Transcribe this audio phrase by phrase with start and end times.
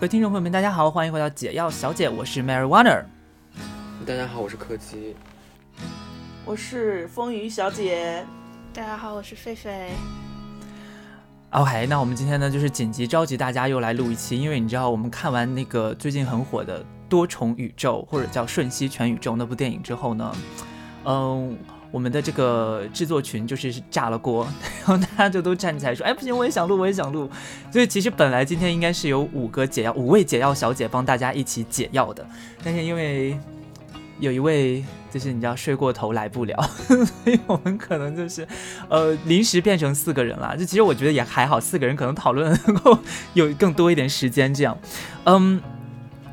[0.00, 3.02] 各位听众朋友们，大家好，欢迎回到解药小姐，我是 Mary Warner。
[4.06, 5.16] 大家好，我是柯基。
[6.44, 8.24] 我是风雨小姐。
[8.72, 9.88] 大家好，我是狒狒。
[11.50, 20.32] OK，那我们今天呢，就是紧急召集大家又来录一期，因为你知道，我们看完那个最近很火的多重宇宙或者叫瞬息全宇宙那部电影之后呢，
[21.06, 21.58] 嗯，
[21.90, 24.46] 我们的这个制作群就是炸了锅，
[24.84, 27.30] 然后大家就都站起来说，哎，不行，我也想录，我也想录。
[27.72, 32.26] 所以其实本来今天应该是有五个解药，五位解药小姐帮大家一起解药的，
[32.62, 33.38] 但是因为
[34.20, 38.46] 有一位就是你知道睡过头来不了， 所以我们可能就是
[38.88, 40.56] 呃临时变成四个人了。
[40.56, 42.98] 就其实我觉得也还好，四个人可能讨论能够
[43.32, 44.76] 有更多一点时间这样。
[45.24, 45.60] 嗯，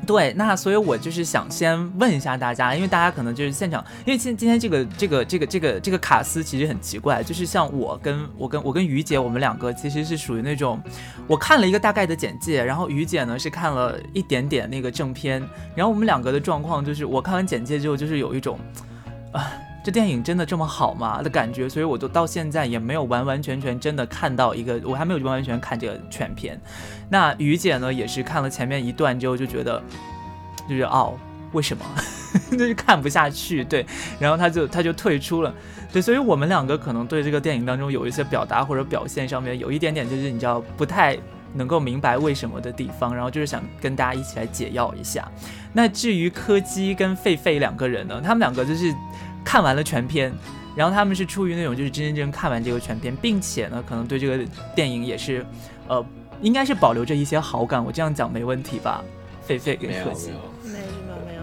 [0.06, 10.80] 对，那所以我就是想先问一下大家，因为大家可能就是现场，因为今今天这个这个这个这个这个卡斯其实很奇怪，就是像我跟我跟我跟于姐，我们两个其实是属于那种，
[11.26, 15.42] 我看了一个大概的简介，然后于姐呢是看了一点点那个正片，
[15.74, 18.58] 然后我们两个的状况就是我看完简介之后就是有一种，
[19.32, 19.50] 啊。
[19.86, 26.60] 这电影真的这么好吗的感觉，所以我都到现在也没有完完全全真的看到一个，我还没有完完全全看这个全片。
[27.08, 29.80] 那于姐呢，也是看了前面一段之后就觉得，
[30.68, 31.16] 就是哦，
[31.52, 31.84] 为什么
[32.50, 33.62] 就是看不下去？
[33.62, 33.86] 对，
[34.18, 35.54] 然后她就她就退出了。
[35.92, 41.16] 对，所以我们两个可能对这个电影当中有一些表达或者表现上面有一点点就是你知道不太
[41.54, 45.30] 能够明白为什么的地方，然后就是想跟大家一起来解药一下。
[45.72, 48.92] 那至于柯基跟狒狒两个人呢，他们两个就是。
[49.46, 50.32] 看完了全片，
[50.74, 54.44] 然后他们是出于那种就是真真正正看完这个全片，并且呢，可能对这个
[54.74, 55.46] 电影也是，
[55.86, 56.04] 呃，
[56.42, 57.82] 应该是保留着一些好感。
[57.82, 59.04] 我这样讲没问题吧？
[59.46, 60.30] 狒狒跟柯基，
[60.64, 61.42] 没有没有没有。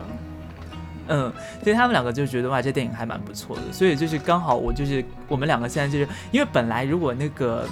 [1.08, 3.62] 嗯，所以他们两个就觉得哇，这电影还蛮不错的。
[3.72, 7.66] 所以就是刚好我就是我们两个现在就是因为本来如果那个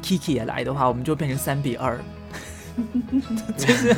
[0.00, 1.98] Kiki 也来的话，我们就变成三比二。
[3.56, 3.94] 就是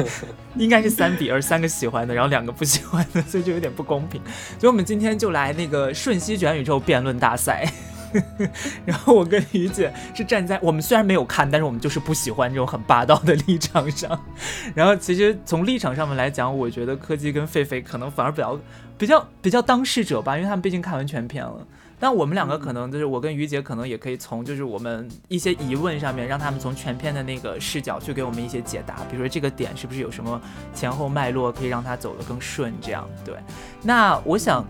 [0.56, 4.20] 应该是三比二，三个喜欢的，然后两个不喜欢的，所以就有点不公平。
[4.58, 7.70] 所以我们今天就来那个瞬息全宇宙辩论大赛。
[8.84, 14.20] 然后我跟于姐是站在我们虽然没有看，但是我们就是不喜欢这种很霸道的立场上。
[14.74, 18.60] 然后其实从立场上面来讲，我觉得柯基跟狒狒可能反而比较
[18.98, 21.66] 比较比较当事者吧，因为他们毕竟看完全片了。
[22.02, 30.42] 但我们两个可能就是我跟于姐可能也可以从就是我们一些疑问上面，让他们从全片的那个视角去给我们一些解答，比如说这个点是不是有什么
[30.74, 33.36] 前后脉络可以让它走得更顺，这样对。
[33.84, 34.66] 那我想，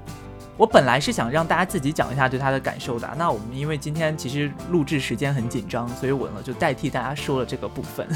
[0.56, 3.08] 我本来是想让大家自己讲一下对他的感受的。
[3.16, 8.06] 那我们因为今天其实录制时间很紧张，所以我呢就代替大家说了这个部分。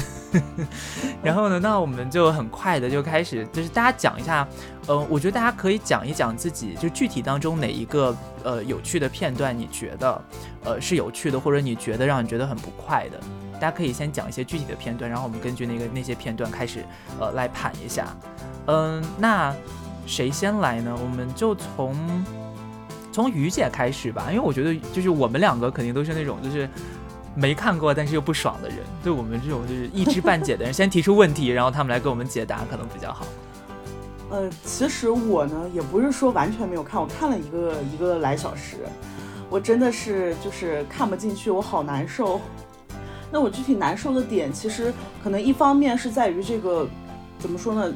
[1.23, 4.47] 然后呢，那我们就很快的就开始，就是大家讲一下。
[4.87, 10.21] 呃，我觉得大家可以讲一讲自己就具体当中哪一个呃有趣的片段，你觉得
[10.63, 13.19] 呃是有趣的，或者你觉得让你觉得很不快的，
[13.55, 16.85] 大家可以先讲一些具体的片段，然后我们根据那个那些片段开始
[17.19, 18.15] 呃来盘一下。
[18.67, 19.53] 嗯，那
[20.07, 20.97] 谁先来呢？
[20.99, 21.95] 我们就从
[23.11, 26.67] 从于姐开始吧，因为我觉得就是我们两个肯定都是那种就是
[27.35, 33.25] 没看过但是又不爽的人，对我们这种就是一知半解的人，先提出问题，然后他们来给我们解答，可能比较好。
[34.29, 38.77] 呃，其实我呢也不是说完全没有看，我看了一个一个来小时，
[39.49, 42.39] 我真的是就是看不进去，我好难受。
[43.31, 44.93] 那我具体难受的点，其实
[45.23, 46.87] 可能一方面是在于这个
[47.39, 47.93] 怎么说呢，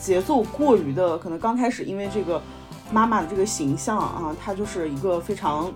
[0.00, 2.40] 节奏过于的，可能刚开始因为这个
[2.90, 5.70] 妈妈的这个形象啊，她就是一个非常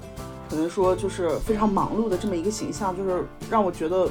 [0.48, 4.08] 可能说就是非常忙碌的这么一个形象，就是让我觉得。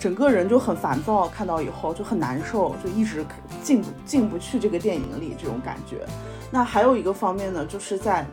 [0.00, 3.26] 整个人就很烦躁，看到以后就很难受，就一直
[3.64, 6.06] 进不进不去这个电影里这种感觉。
[6.52, 8.24] 那还有一个方面呢，就是在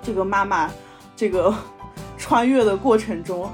[0.00, 0.70] 这个妈妈
[1.16, 1.52] 这个
[2.16, 3.50] 穿越的过程中，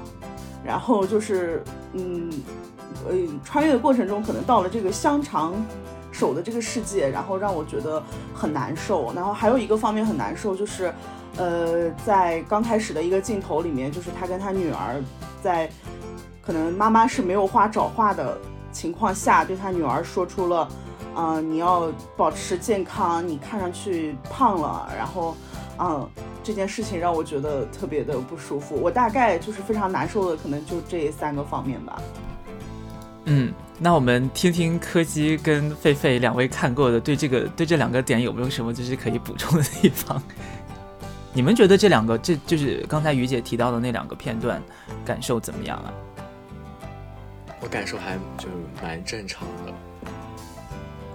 [0.63, 2.31] 然后就是嗯
[3.09, 5.55] 呃穿越的过程中，可能到了这个香肠
[6.17, 8.01] 手的这个世界，然后让我觉得
[8.33, 9.13] 很难受。
[9.13, 10.91] 然后还有一个方面很难受，就是
[11.37, 15.01] 呃在刚开始的一个镜头里面，就是他跟他女儿
[15.43, 15.69] 在。
[16.47, 18.37] 可能妈妈是没有话找话的
[18.71, 20.65] 情况下，对他女儿说出了，
[21.13, 25.35] 啊，你要保持健康，你看上去胖了，然后，
[25.77, 26.09] 嗯，
[26.41, 28.79] 这件事情让我觉得特别的不舒服。
[28.81, 32.01] 我大概就是非常难受的，可能就这三个方面吧。
[33.29, 40.21] 嗯，那我们听听柯基跟狒狒两位看过的，对这个对这两个点有没有什么就是可以补充的地方？
[41.33, 44.63] 你们觉得这两个，这就是刚才于姐提到的那两个片段，
[45.05, 45.93] 感受怎么样啊？
[47.59, 49.73] 我感受还就是蛮正常的，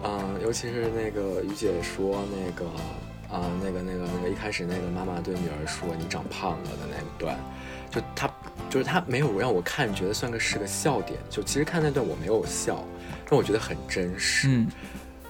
[0.04, 2.66] 嗯，尤其是那个于姐说那个，
[3.34, 7.38] 啊，那个那个那个一开始那个妈妈对女儿说你长胖了的那一段，
[7.90, 8.28] 就她
[8.72, 12.82] 就是他没有让我看觉得算个是个笑点，就其实看那段我没有笑，
[13.28, 14.66] 但我觉得很真实，嗯。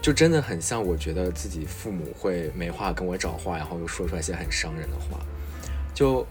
[0.00, 5.18] 就真的很像我觉得自己父母会没话跟我找话，然后又说出来一些很伤人的话，
[5.92, 6.24] 就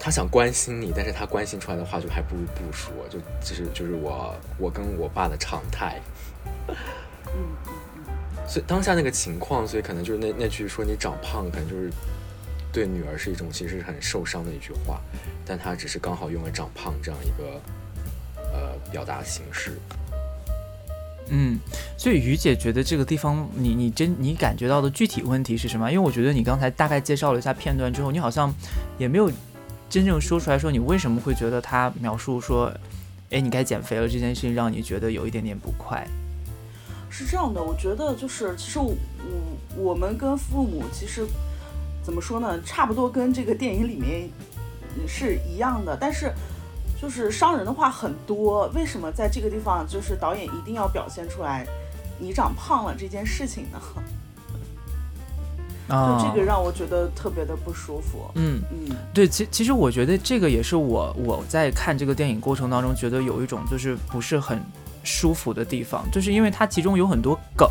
[0.00, 6.00] 他想关心你，但是他关心出来的话就还不如不说，就就是就是我我跟我爸的常态。
[6.66, 6.76] 嗯
[7.28, 8.46] 嗯。
[8.48, 11.90] 所以当下那个情况，所以可能就是那那句说你长胖，可能就是
[12.76, 15.00] 对女儿是一种其实是很受伤的一句话，
[15.46, 17.58] 但他只是刚好用了长胖这样一个
[18.52, 19.78] 呃表达形式。
[21.30, 21.58] 嗯，
[21.96, 25.90] 所以于姐觉得这个地方你你真你感觉到的具体问题是什么？
[25.90, 28.52] 因为我觉得你刚才大概介绍了一下片段之后，你好像
[28.98, 29.32] 也没有
[29.88, 32.70] 真正说出来说你为什么会觉得他描述说，
[33.30, 36.06] 哎，你该减肥了这件事情让你觉得有一点点不快。
[37.08, 38.94] 是这样的，我觉得就是其实我
[39.74, 41.26] 我们跟父母其实
[42.06, 44.30] 怎么说呢，差不多跟这个电影里面
[45.08, 46.32] 是一样的，但是
[47.02, 48.68] 就是伤人的话很多。
[48.68, 51.66] 为什么在这个地方就是导演一定要表现出来
[52.16, 53.80] 你长胖了这件事情呢？
[55.88, 58.30] 啊， 就这个让我觉得特别的不舒服。
[58.36, 64.62] 嗯，嗯，对，其其实我觉得这个也是我我在看这个电影过程当中觉得有一种就是不是很
[65.02, 67.68] 舒服的地方，就是因为它其中有很多梗，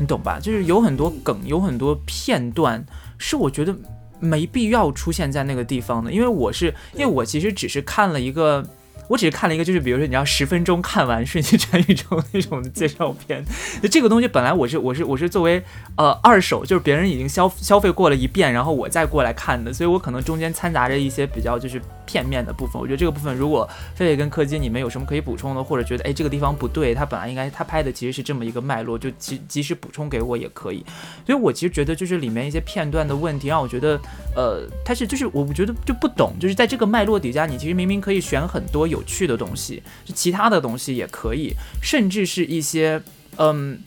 [0.00, 0.40] 你懂吧？
[0.40, 2.84] 就是有很多梗，有很多片段
[3.18, 3.76] 是我觉得
[4.20, 8.64] 没必要出现在那个地方的，因为我是因为我其实只是看了一个。
[9.08, 13.44] 我只是看了一个，就是比如说你要十分钟看完《瞬息全宇宙》那种的介绍片，
[13.82, 15.62] 就这个东西本来我是我是我是作为
[15.96, 22.80] 呃二手，就是别人已经消消费过了一遍，然后我再过来看的，所以我可能中间掺杂着一些比较就是片面的部分。
[22.80, 30.84] 我觉得这个部分如果菲菲跟柯基你们有什么可以补充的，或者觉得哎这个地方不对，他本来应该他拍的其实是这么一个脉络，就及及时补充给我也可以。
[31.26, 34.00] 所以我其实觉得就是里面一些片段的问题，让我觉得
[34.34, 39.82] 呃它是就是我觉得就不懂，就是在这个脉络底下，你其实明明可以选很多有趣的东西，
[40.14, 41.52] 其他的东西也可以，
[41.82, 43.02] 甚至是一些
[43.36, 43.78] 嗯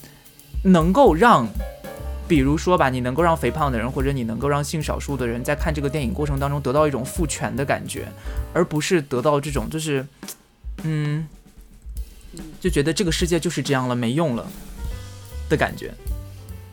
[0.63, 1.47] 能够让。
[2.29, 8.05] 比如说吧，你能够让肥胖的人，或者你能够让性少数的人在看这个电影过程当中得到一种父权的感觉，
[8.53, 10.05] 而不是得到这种就是，
[10.83, 11.25] 嗯，
[12.59, 14.45] 就觉得这个世界就是这样了，没用了
[15.47, 15.93] 的感觉，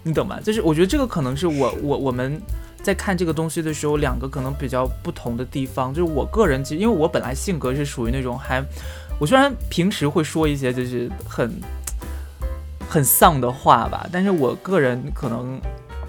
[0.03, 0.41] 你懂吗？
[0.41, 2.43] 就是我觉得这个可能是我我我们
[2.85, 5.93] 在看这个东西的时候，两个可能比较不同的地方。
[5.93, 8.63] 就是我个人其实，因为我本来性格是属于那种还，
[9.19, 11.51] 我虽然平时会说一些就是很。
[12.87, 15.61] 很丧的话吧，但是我个人可能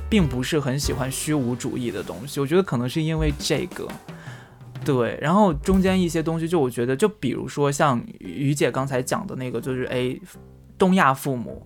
[0.07, 2.39] 并不是很喜欢虚无主义的东西。
[2.39, 3.88] 我觉得可能是因为这个，
[4.83, 5.18] 对。
[5.19, 10.16] 然后中间一些东西，就我觉得，就比如说像于姐刚才讲的那个，就是哎，
[10.77, 11.66] 东亚父母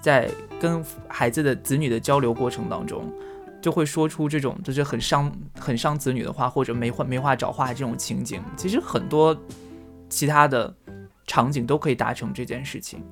[0.00, 0.30] 在
[0.60, 3.12] 跟孩子的子女的交流过程当中，
[3.60, 8.42] 就会说出这种就是很伤很伤子女的话，或者没话没话找话这种情景。
[8.56, 9.36] 其实很多
[10.08, 10.74] 其他的
[11.26, 13.04] 场景都可以达成这件事情。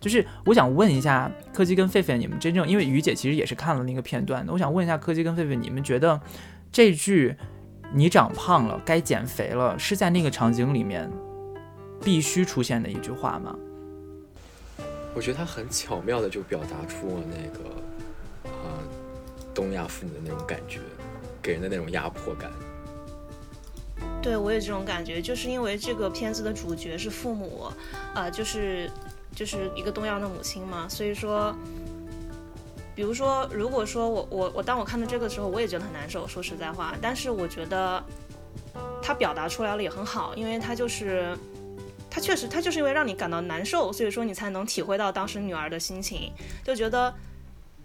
[0.00, 6.18] 就是我想问一下柯基跟狒狒，你们真正因为于姐其实也是看了那个片段的，我想问一下柯基跟狒狒，你们觉得
[6.72, 7.36] 这句
[7.92, 11.10] “你长胖了，该减肥了”是在那个场景里面
[12.02, 13.54] 必须出现的一句话吗？
[15.14, 17.64] 我觉得他很巧妙的就表达出了那个
[19.54, 20.80] 东亚父母的那种感觉，
[21.42, 22.50] 给人的那种压迫感。
[24.22, 27.70] 对我有这种感觉，就是因为这个片子的主角是父母，
[28.14, 28.90] 呃，就是。
[29.32, 31.54] 就是一个东亚的母亲嘛，所以说，
[32.96, 36.96] 比如说，如果说我我我当我看到这个的时候，我也觉得很难受，说实在话。
[37.00, 38.04] 但是我觉得
[39.00, 41.38] 他表达出来了也很好，因为他就是
[42.10, 46.32] 他确实他就是因为让你感到难受，所以说你才能体会到当时女儿的心情，
[46.64, 47.14] 就觉得，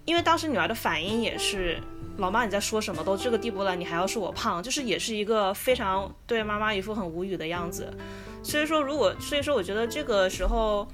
[0.05, 1.77] 因为当时女儿的反应也是，
[2.17, 3.03] 老妈你在说什么？
[3.03, 7.91] 都这个地步了，你还要说我胖，就是也是一个非常对妈妈一副很无语的样子。
[8.41, 10.87] 所以说，如果所以说，我觉得这个时候。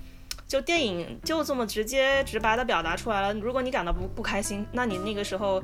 [0.48, 3.34] 就电影就这么直接直白的表达出来了。
[3.36, 5.64] 如果你感到不不开心，那你那个时候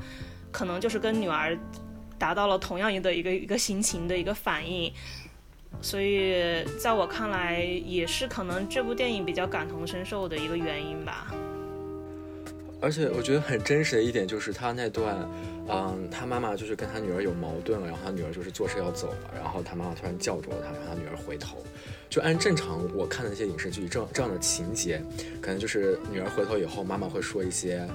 [0.49, 1.59] 可能就是跟女儿
[2.17, 4.89] 达到了同样一的一个一个心情的一个反应。
[5.81, 11.33] 所以在我看来，也是可能这部电影比较感同身受的一个原因吧。
[12.79, 15.17] 而且我觉得很真实的一点就是他那段，
[15.67, 21.57] 嗯，他妈妈就是跟他女儿有矛盾了，然后他女儿就是坐车要走了，然后他妈妈突然叫住了他，让他女儿回头。
[22.09, 25.01] 就按正常我看的那些影视剧，这这样的情节，
[25.41, 27.85] 可能就是女儿回头以后，妈妈会说一些，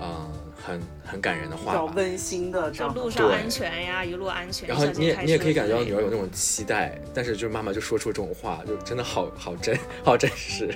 [0.00, 4.68] 嗯，很很感人的话，比较温馨的，就路上安全呀，一路安全。
[4.68, 10.72] 然后你也你也可以感觉到女儿有那种期待，但是就是妈妈就说出这种话，就真的好好真好真实。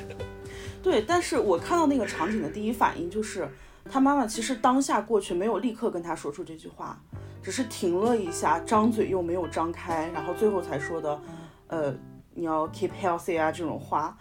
[0.85, 3.49] 对，但是我看到那个场景的第一反应就是，
[3.91, 7.01] 他妈妈其实当下过去没有立刻跟他说出这句话，
[7.43, 11.21] 只是停了一下，张嘴又没有张开，然后最后才说的，
[11.67, 11.95] 呃。
[12.37, 14.19] 你要 keep healthy 啊这种话，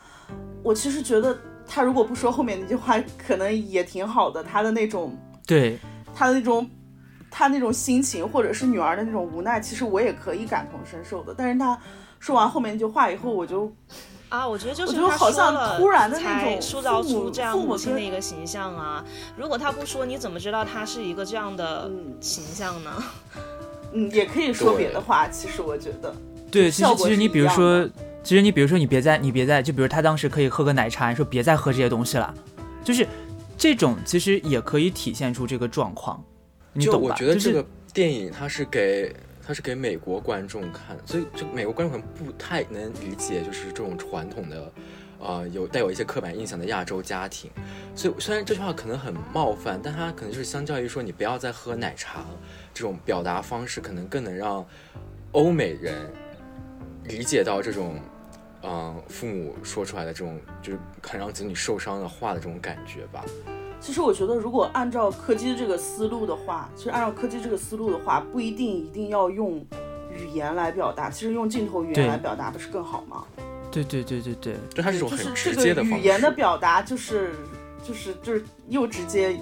[0.62, 4.44] 我其实觉得他如果不说后面那句话，可能也挺好的。
[4.44, 5.18] 他的那种
[5.48, 5.80] 对
[6.14, 6.70] 他的那种
[7.32, 11.34] 他那种心情，或者是女儿的那种无奈，其实我也可以感同身受的。
[11.36, 11.76] 但是他
[12.20, 13.74] 说完后面那句话以后，我就
[14.34, 19.06] 啊，我觉得就是我觉得好像突然的那才种塑造出这样父母母亲的一个形象啊。
[19.38, 22.92] 如果他不说，你怎么知道他是一个这样的嗯形象呢？
[23.94, 25.28] 嗯，也可以说别的话。
[25.30, 26.12] 其实我觉得，
[26.50, 27.88] 对，其实其实你比如说，
[28.24, 32.34] 其实你比如说你别再你别再就比如他当时可以喝个奶茶，你说别再喝这些东西了，
[32.84, 33.08] 就是
[33.56, 36.20] 这种其实也可以体现出这个状况，
[36.74, 37.16] 你懂吧？
[37.16, 37.64] 就是我觉得这个
[37.94, 44.72] 电影它是给它是给美国观众看，所以就美国观众可能不太能理解，就是这种传统的。
[45.26, 47.50] 呃，有带有一些刻板印象的亚洲家庭，
[47.96, 52.26] 所以虽然这句话可能很冒犯，但它可能就是相较于说你不要再喝奶茶
[52.74, 54.66] 这种表达方式，可能更能让
[55.32, 56.12] 欧美人
[57.06, 57.98] 理解到这种，
[58.64, 63.24] 嗯、父母说出来的这种就是很让子女受伤的话的这种感觉吧。
[63.84, 69.58] 其实我觉得，如果按照柯基这个思路的话，其实按照柯基这个思路的话，不一定一定要用
[70.10, 73.26] 语言来表达，其实用镜头语言来表达不是更好吗？
[73.70, 75.98] 对对对对对，就它是一很是这个直接的方式。
[76.00, 77.36] 语言的表达，就是
[77.86, 79.38] 就是就是又直接，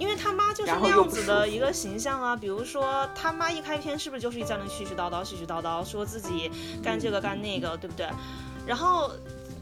[0.00, 6.50] 因为他妈就是那样子的一个形象啊，比如说他妈一开篇是不是就是在那絮絮叨叨、絮絮叨叨，说自己
[6.82, 8.08] 干这个干那个，对不对？
[8.66, 9.10] 然后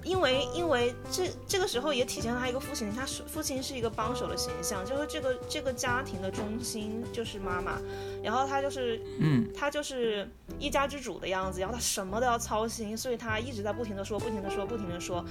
[0.06, 7.80] 因为因为这这个时候也体现了他一个父亲，他是父亲是一个帮手的形象，就是这个这个家庭的中心就是妈妈，
[8.22, 15.24] 然后他就是嗯，他就是一家之主的样子，然后他什么都要操心，所以他一直在不停的说，不停的说，不停的说，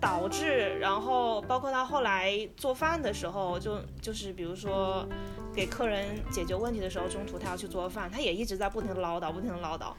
[0.00, 5.04] 导致然后包括他后来做饭的时候，就就是比如说
[5.52, 9.92] 给客人解决问题的时候，中途他要去做饭，他也一直在不停的唠叨，不停的唠叨，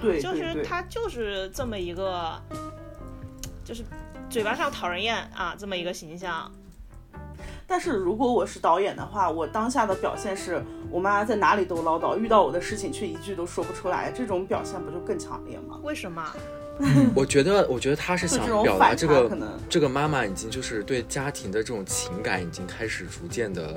[0.00, 2.42] 对就是他就是这么一个，
[3.64, 3.84] 就是
[4.28, 6.50] 嘴巴上讨人厌啊，这么一个形象。
[7.66, 15.78] 但是如果我是导演的话，我当下的表现是我妈在哪里都唠叨，遇到我的事情却一句都说不出来，这种表现不就更强烈吗？
[15.82, 16.22] 为什么？
[17.14, 19.38] 我觉得，我觉得他是想表达这个
[19.68, 23.74] 这个妈妈已经就是对家庭的这种情感已经开始逐渐的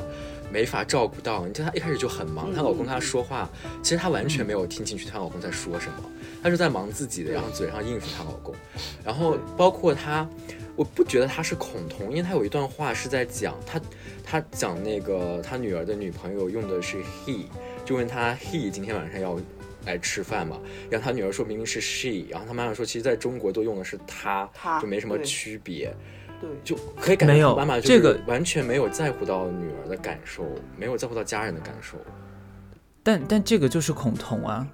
[0.51, 1.45] 没法照顾到。
[1.45, 3.49] 你看她一开始就很忙，她老公跟她说话，
[3.83, 6.03] 其实她完全没有听进去她老公在说什么，
[6.41, 8.55] 她是在忙自己的，然后嘴上应付她老公。
[9.03, 10.27] 然后包括她，
[10.75, 13.79] 我不觉得她是恐同，因为她有一段话是在讲她，
[14.23, 17.45] 她讲那个她女儿的女朋友用的是 he，
[17.83, 19.37] 就问她 he 今天晚上要。
[19.86, 25.94] 来吃饭嘛，然后他女儿说明明是 she，然后他妈妈说，其实在中国都用的是她，他就没什么区别，
[26.42, 30.46] 对，就可以感觉到妈妈就这个完全没有在乎到女儿的感受，
[30.77, 31.98] 没有在乎到家人的感受。
[33.04, 34.68] 但但这个就是恐同啊，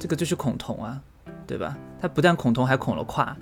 [0.00, 1.00] 这个就是恐同啊，
[1.46, 1.76] 对吧？
[2.00, 3.36] 他不但恐同，还恐了跨，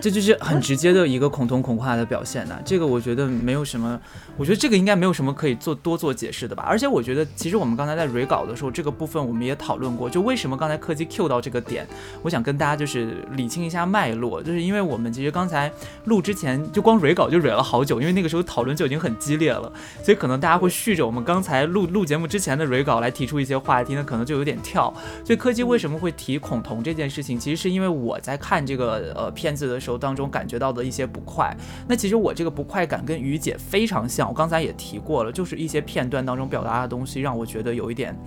[0.00, 4.00] 这就是很直接的一个恐同恐跨的表现呐、这个我觉得没有什么，
[4.36, 6.64] 我觉得这个应该没有什么可以做多做解释的吧。
[6.66, 11.86] 而且我觉得，其实我们刚才在蕊稿的时候，这个部分我们也讨论过，就为什么刚才柯基 Q 到这个点，
[12.22, 15.70] 我想跟大家就是理清一下脉络，就是因为我们其实刚才
[16.06, 19.70] 录之前就光蕊稿就蕊了好久，因为那个时候讨论就已经很激烈了。
[20.02, 24.92] 所以可能大家会续着我们刚才录录节目之前的蕊稿来提出一些话题，那可能就有点跳。
[25.24, 31.54] 所以柯基为什么会提恐同这件事情，其实是因为我在看这个呃片子的时候当中感觉到的一些不快。
[31.88, 38.16] 那其实我这个不快感跟于姐非常像，我刚才也提过了，就是一些片段当中表达的东西让我觉得有一点。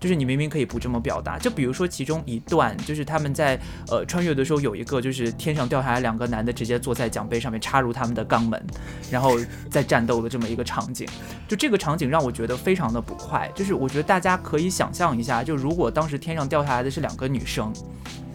[0.00, 3.58] 就是你明明可以不这么表达，就比如说其中一段，就是他们在
[3.88, 8.62] 呃穿越的时候有一个，就是天上掉下来两个男的直接坐在奖杯上面插入他们的肛门，
[9.10, 9.38] 然后
[9.70, 11.08] 在战斗的这么一个场景，
[11.48, 13.50] 就这个场景让我觉得非常的不快。
[13.54, 17.72] 就是我觉得大家可以想象一下，就如果当时天上掉下来的是两个女生，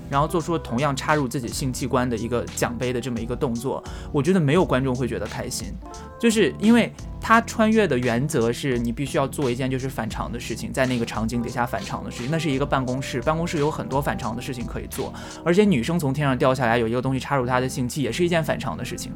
[0.10, 5.74] 然后做出了同样插入自己性器官的一个奖杯的这么一个动作，我觉得没有观众会觉得开心，
[6.20, 19.12] 就是因为他穿越的原则是你必须要做一件就是反常的事情，在那个场景底下反常的事情，那是一个办公室，办公室有很多反常的事情可以做，而且女生从天上掉下来有一个东西插入她的性器，也是一件反常的事情，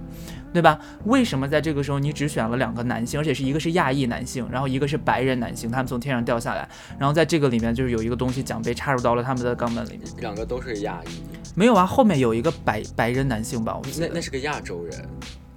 [0.53, 0.77] 对吧？
[1.05, 6.67] 为什么在这个时候你只选了两个男性，而且是一个是亚裔男性，然后一个是白人男性，他们从天上掉下来，
[6.99, 10.01] 然后在这个里面就是有一个东西奖杯插入到了他们的肛门里面。
[10.19, 11.21] 两个都是亚裔，
[11.55, 13.83] 没有啊，后面有一个白白人男性吧，我。
[13.99, 15.09] 那那是个亚洲人。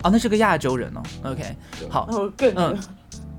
[0.03, 1.03] 哦，那是个亚洲人哦。
[1.25, 1.43] OK，
[1.89, 2.09] 好，
[2.55, 2.79] 嗯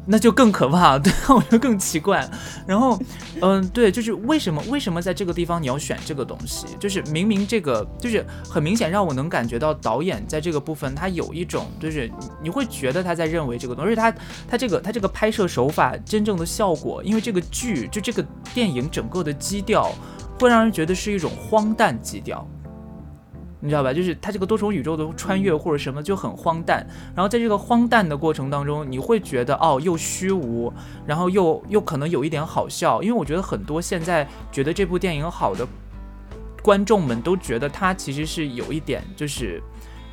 [0.10, 2.26] 那就更可怕，对， 我觉得更奇怪。
[2.66, 2.98] 然后，
[3.42, 6.66] 嗯，对，就是为什么为什么在这个地方你要选这个东西？
[6.80, 14.14] 就是明明这个就是很明显让我能感觉到导演在这个部分他有一种就是你你会觉得他在认为这个东西，而且他
[14.48, 19.92] 他这个他这个拍摄手法真正的效果，因为这个剧就这个电影整个的基调。
[20.40, 22.48] 会让人觉得是一种荒诞基调。
[23.68, 23.92] 你知道吧？
[23.92, 30.72] 就是它这个多重宇宙的穿越或者什么就很荒诞，然后在这个荒诞的过程当中，你会觉得哦，又虚无，
[31.06, 35.68] 然后又又可能有一点好笑，因为我觉得很多现在觉得这部电影好的
[36.64, 39.62] 观众们都觉得它其实是有一点就是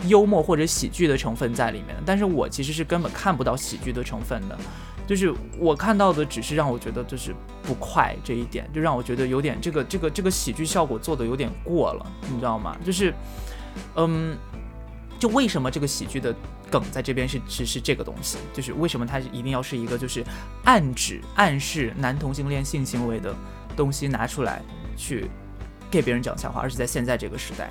[0.08, 4.58] 幽默或者喜剧的成分在里面，但是我其实是根本看不到喜剧的成分的，
[5.06, 7.32] 就是我看到的只是让我觉得就是
[7.62, 12.76] 不快这一点，就让我觉得有点这个这个这个喜剧效果做的有点过了，你知道吗？
[12.84, 13.14] 就是。
[13.96, 14.36] 嗯，
[15.18, 16.34] 就为什么这个喜剧的
[16.70, 18.38] 梗在这边是是是这个东西？
[18.52, 20.24] 就是为什么它一定要是一个就是
[20.64, 23.34] 暗指暗示男同性恋性行为的
[23.76, 24.62] 东西拿出来
[24.96, 25.30] 去
[25.90, 27.70] 给别人讲笑话，而且在现在这个时代。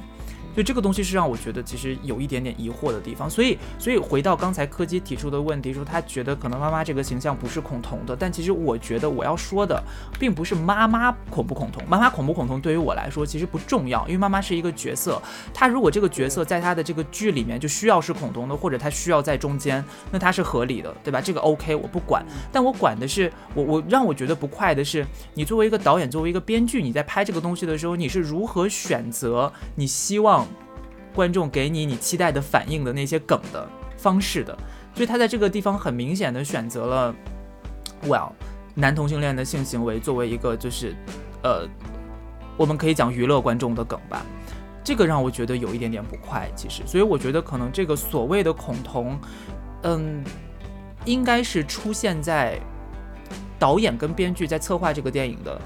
[0.53, 3.29] 所以这个东西是让我觉得其实有一点点疑惑的地方。
[3.29, 8.15] 所以，所以回到刚才柯基提出的问题，说他觉得可能妈妈这个形象不是恐同的。
[8.15, 9.81] 但其实我觉得我要说的
[10.19, 15.21] 并不是妈妈恐不恐同，妈妈恐不恐同对于我来说其实不重要，因为妈妈是一个角色。
[15.53, 21.19] 她如果这个角色在她的这个剧里面就需要是恐同的，或者她需要在中间，那她是合理的，对吧？
[21.19, 22.23] 这个 OK，我不管。
[22.51, 30.42] 但我管的是我，我让我觉得不快的是，你作为一个导演，作为一个编剧，你在拍这个东西的时候，你是如何选择你希望。
[31.13, 33.67] 观众给你你期待的反应的那些梗的
[33.97, 34.57] 方式的，
[34.93, 37.15] 所以他在这个地方很明显的选择了
[38.05, 38.31] ，well，
[38.75, 40.95] 男同性恋的性行为作为一个就是，
[41.43, 41.67] 呃，
[42.57, 44.25] 我们可以讲娱乐观众的梗吧，
[44.83, 49.19] 这个让我觉得有一点点不快，其实，所以我觉得可能这个所谓的恐同，
[49.83, 50.23] 嗯，
[51.05, 52.59] 应该是出现在
[53.59, 55.61] 导演跟编剧在策划这个电影的。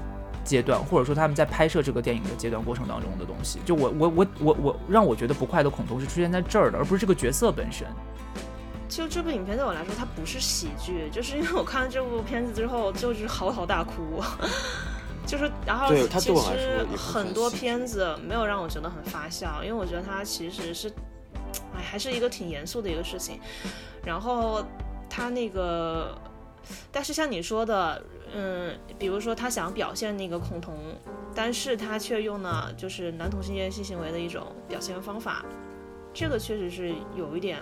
[0.48, 7.86] 阶段，或者说他们在拍摄这个电影的阶段过程当中的东西，就我我我我我让我觉得不快的恐同是出现在这儿的，而不是这个角色本身。
[8.88, 14.22] 就这部影片对我来说，它不是喜剧，就是因为我看了这部片子之后，就是嚎啕大哭。
[15.26, 20.88] 就是然后其实很多片子没有让我觉得很发笑，因为我觉得它其实是，
[21.76, 23.38] 哎，还是一个挺严肃的一个事情。
[24.02, 24.64] 然后
[25.10, 26.16] 他那个。
[26.92, 28.02] 但是像你说的，
[28.34, 30.76] 嗯，比如说他想表现那个恐同，
[31.34, 35.44] 但是他却用了就是男同性恋性行为的一种表现方法，
[36.12, 37.58] 这个确实是有一点，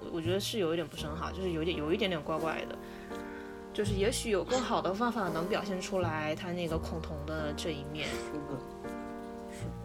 [0.00, 2.76] 我我觉得是有一点不是很好，就是有点有一点点怪怪的，
[3.72, 8.08] 就是也许有更好的方法能表现出来他那个恐同的这一面。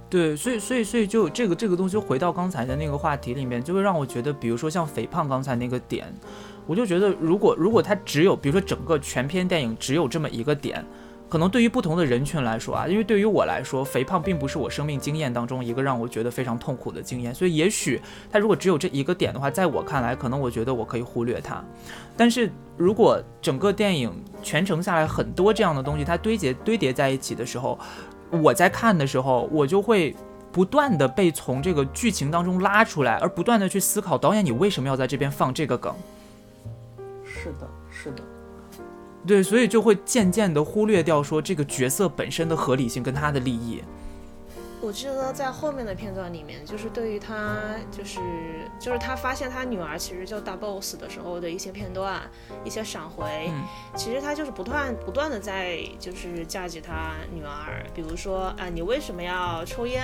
[0.09, 6.13] 对，所以所以所以就这个这个东西回到刚才的那个话题里面，就会让我觉得，比如说像肥胖刚才那个点。
[6.69, 10.85] 我就觉得，如果如果他只有，比如说整个全篇电影只有这么一个点，
[11.27, 17.99] 可能对于不同的人群来说啊，因为对于我来说，肥胖并不是我生命经验当中一个让我觉得非常痛苦的经验，所以也许
[18.31, 21.59] 他如果只有这一个点的话，在我看来，可能我觉得我可以忽略它。
[22.15, 24.11] 但是如果整个电影
[24.43, 27.79] 全程下来很多这样的东西，它堆叠堆叠在一起的时候，
[28.29, 30.15] 我在看的时候，我就会
[30.51, 35.91] 不断的被从这个剧情当中拉出来，而不断的去思考导演你为什么要在这边放这个梗。
[37.41, 38.23] 是的，是的，
[39.25, 43.81] 对，所以就会渐渐的忽略掉说这个角色本身的合理性跟他的利益。
[44.81, 47.57] 我记得在后面的片段里面，就是对于他，
[47.91, 48.21] 就是
[48.79, 52.21] 就是他发现他女儿其实就大 boss 的时候的一些片段，
[52.63, 53.51] 一些闪回，
[53.93, 60.01] 其实他就是不断不断的在就是嫁接他女儿，比如说啊，你为什么要抽烟？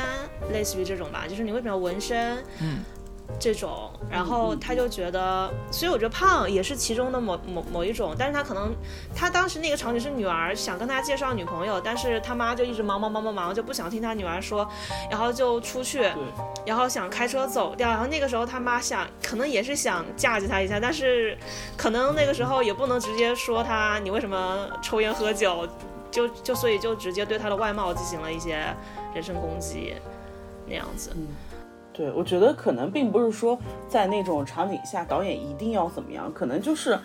[0.51, 2.43] 类似于这种吧，就是你为什么要纹身？
[2.61, 2.79] 嗯。
[3.39, 8.73] 这种，然后他就觉得，所以我觉得胖也是其中的某某某一种，但是他可能，
[9.15, 14.67] 他当时那个场景是女儿想跟他介绍女朋友，但是他妈就一直忙忙忙忙忙，就不想听他女儿说，
[15.09, 16.09] 然后就出去，
[16.65, 21.37] 然后想开车走掉，然后那个时候他妈想，可能也是想嫁接他一下，但是
[21.75, 25.67] 可能那个时候也不能直接说他你为什么抽烟喝酒，
[26.09, 28.73] 就就所以就直接对他的外貌进行了一些
[29.13, 29.95] 人身攻击，
[30.67, 31.11] 那样子。
[31.95, 36.99] 对，我觉得可能并不是说在那种场景下导演一定要怎么样，可能就是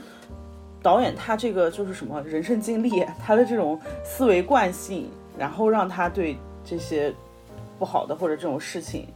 [0.83, 7.15] 导演他这个就是什么人生经历，他的这种思维惯性，然后让他对这些
[7.79, 9.07] 不好的或者这种事情，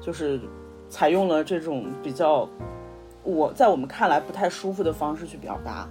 [0.00, 0.40] 就是
[0.88, 2.48] 采用了这种比较
[3.24, 5.88] 我在我们看来不太舒服的方式去表达。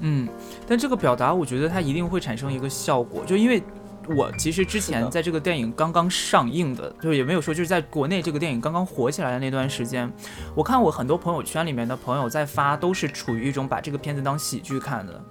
[0.00, 0.28] 嗯，
[0.66, 3.62] 但这个表达我觉得它一定会产生一个效果，就因为。
[4.14, 10.10] 我其实之前在这个电影刚刚上映的，就是也没有说，就是在国内这个电影刚刚火起来的那段时间，
[10.54, 15.24] 我看我很多朋友圈里面的朋友在发，都是处于一种把这个片子当喜剧看的。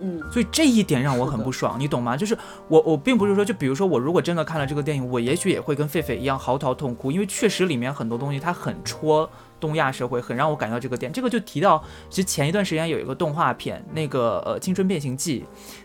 [0.00, 2.16] 嗯，所以这一点让我很不爽，你懂吗？
[2.16, 2.36] 就是
[2.68, 9.30] 我我并不是说，就比如说我如果真的看了这个电影，我也许也会跟狒狒一样嚎啕痛哭，因为确实里面很多东西它很戳
[9.64, 11.10] 东亚社会，很让我感到这个点。
[11.10, 15.40] 这个就提到，其实前一段时间有一个动画片，那个呃《青春变形记》，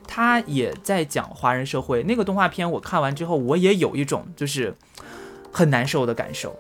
[0.06, 2.04] 它也在讲华人社会。
[2.04, 4.76] 那个动画片我看完之后，我也有一种就是
[5.50, 6.54] 很难受的感受。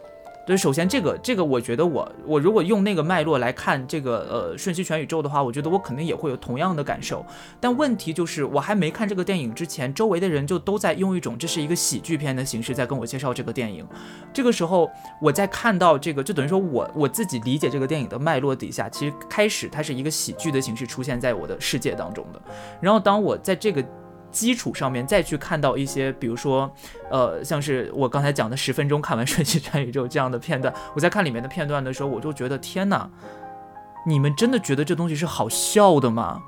[0.49, 7.23] 所以，首先这个这个，我觉得我我如果用那个脉络来看这个呃瞬息全宇宙的话，我觉得我肯定也会有同样的感受。
[7.59, 13.85] 但问题就是，我还没看这个电影之前，周围的人就都在用一种这是一个喜剧片的形式在跟我介绍这个电影。
[14.33, 14.89] 这个时候，
[15.21, 22.41] 我在看到这个，就等于说我我自己理解这个电影的脉络底下，其实开始它是一个喜剧的形式出现在我的世界当中的。
[22.81, 23.85] 然后，当我在这个
[24.31, 26.71] 基础上面再去看到一些，比如说，
[27.09, 33.09] 呃，像是我刚才讲的十分钟看完《瞬息全宇宙》这样的片段，我在看里面的片段的时候，我就觉得天哪，
[34.05, 36.41] 你们真的觉得这东西是好笑的吗？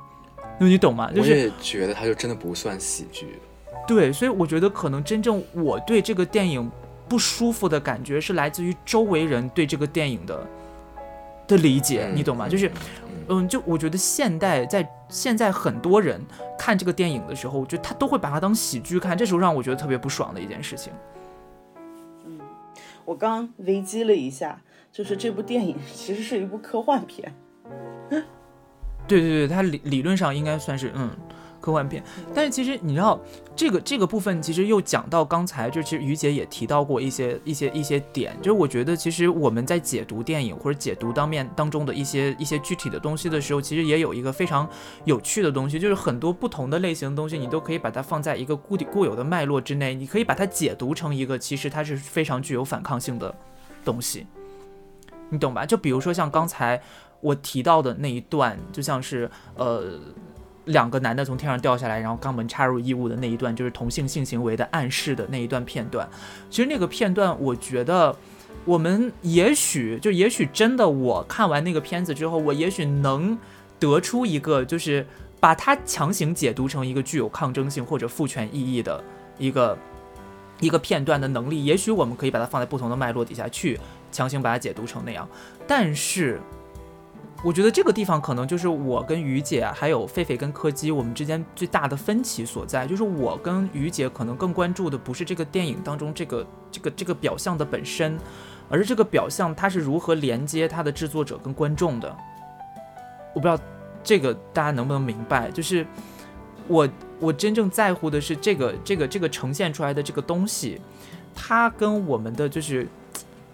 [0.59, 1.11] 因为你懂吗？
[1.11, 3.39] 就我也觉得它就真的不算喜剧。
[3.87, 6.69] 对，所以我觉得可能真正我对这个电影
[7.09, 10.47] 不舒服的感觉是来自于周围人对这个电影的
[11.47, 12.47] 的理解，你懂吗？
[12.47, 12.71] 就是。
[13.27, 16.19] 嗯，就我觉得现代在现在很多人
[16.61, 20.93] 看这个电影的时候，我觉得他都会把它当喜剧看，这时候让我觉得特别不爽的一件事情。
[22.23, 22.39] 嗯，
[23.03, 27.33] 我刚维基了一下，就是这部电影其实是一部科幻片。
[29.07, 31.09] 对对对，它理理论上应该算是嗯。
[31.61, 33.17] 科幻片，但是其实你知道，
[33.55, 44.67] 这个这个部分其实又讲到刚才，就其实于姐也提到过一些一些一些点，就是我觉得其实我们在解读电影或者解读当面当中的一些一些具体的东西的时候，其实也有一个非常
[45.05, 53.33] 有趣的东西，就是很多不同的类型的东西，你都可以把它放在一个固定固有的脉络之内，你可以把它解读成一个其实它是非常具有反抗性的
[53.85, 54.25] 东西，
[55.29, 55.65] 你懂吧？
[55.65, 56.81] 就比如说像刚才
[57.19, 59.99] 我提到的那一段，就像是呃。
[60.65, 66.07] 两个男的从天上掉下来，然后肛门插入异物的那一段，就是同性性行为的暗示的那一段片段。
[66.49, 68.15] 其实那个片段，我觉得
[68.63, 73.37] 我们也许就也许真的，我看完那个片子之后，我也许能
[73.79, 75.05] 得出一个，就是
[75.39, 79.03] 把它强行解读成一个具有抗争性或者父权意义的
[79.39, 79.77] 一个
[80.59, 81.65] 一个片段的能力。
[81.65, 83.79] 也许我们可以把它放在不同的脉络底下去
[84.11, 85.27] 强行把它解读成那样，
[85.67, 86.39] 但是。
[87.43, 98.15] 我觉得这个地方可能就是我跟于姐，还有狒狒跟柯基我们之间最大的分歧所在，就是我跟于姐可能更关注的不是这个电影当中这个这个这个表象的本身，
[98.69, 102.15] 而是这个表象它是如何连接它的制作者跟观众的。
[103.33, 103.59] 我不知道
[104.03, 105.83] 这个大家能不能明白，就是
[106.67, 106.87] 我
[107.19, 110.79] 我真正在乎的是这个这个这个呈现出来的这个东西，
[111.33, 112.87] 它跟我们的就是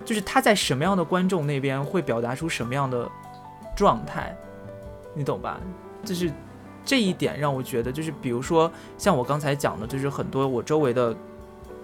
[0.03, 3.09] 就是它在什么样的观众那边会表达出什么样的。
[3.77, 4.35] 状态，
[5.13, 5.59] 你懂吧？
[6.03, 6.31] 就是
[6.83, 11.15] 这一点让我觉得，就是比如说像我刚才讲的，就是很多我周围的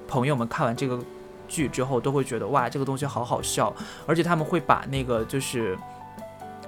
[0.07, 0.99] 朋友们看完这个
[1.47, 3.71] 剧之后，都会觉得哇，这个东西好好笑，
[4.07, 5.77] 而且他们会把那个就是，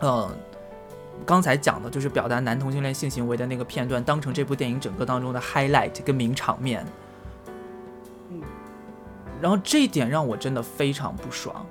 [0.01, 0.29] 嗯，
[1.25, 6.85] 刚才讲的就是表达男同性恋性行为的那个片段，当成这部电影整个当中的 highlight 跟名场面。
[8.29, 8.41] 嗯，
[9.41, 11.65] 然后这一点让我真的非常不爽。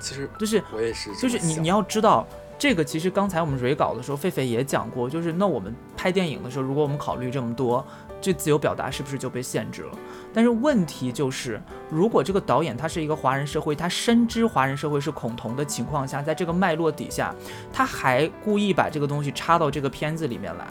[0.00, 2.26] 其实就是我也是，就是你你要知道，
[2.58, 7.84] 这个其实刚才我们蕊稿的时候，狒狒也讲过，就是那我们拍电影的时候，如果我们考虑这么多，
[8.20, 9.90] 这自由表达是不是就被限制了？
[10.32, 17.34] 但是问题就是，如果这个导演他是一个华人社会，他深知华人社会是恐同的情况下，在这个脉络底下，
[17.72, 20.66] 他还故意把这个东西插到这个片子里面来，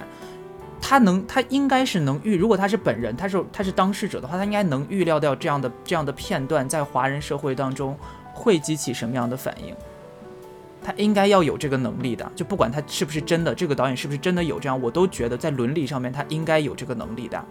[0.81, 7.95] 他能他应该是能预，如果他是本人，他是他是当事者的话，他应该能预料到这样的这样的片段在华人社会当中。
[8.35, 9.73] 会激起什么样的反应？
[10.83, 17.43] 他应该要有这个能力的，就不管他是不是真的，这个导演是不是真的有这样，我都觉得在伦理上面他应该有这个能力的。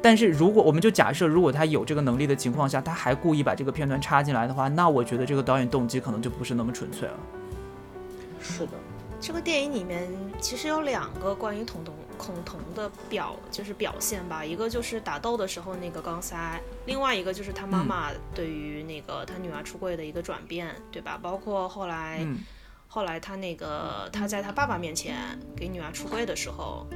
[0.00, 7.14] 但是如果我们就假设，如果他有这个能力的情况下，他还故意把这个片段插进来的话，那我觉得这个导演动机可能就不是那么纯粹了。
[8.40, 8.72] 是的。
[9.20, 10.08] 这个电影里面
[10.40, 14.44] 其实有两个关于恐同恐同的表，就是表现吧。
[14.44, 21.18] 一个就是打斗的时候那个钢塞，另外一个就是他妈妈对于那个他女儿出柜的一个转变，对吧？
[21.20, 22.26] 包括后来，
[22.86, 25.16] 后来他那个他在他爸爸面前
[25.56, 26.86] 给女儿出柜的时候，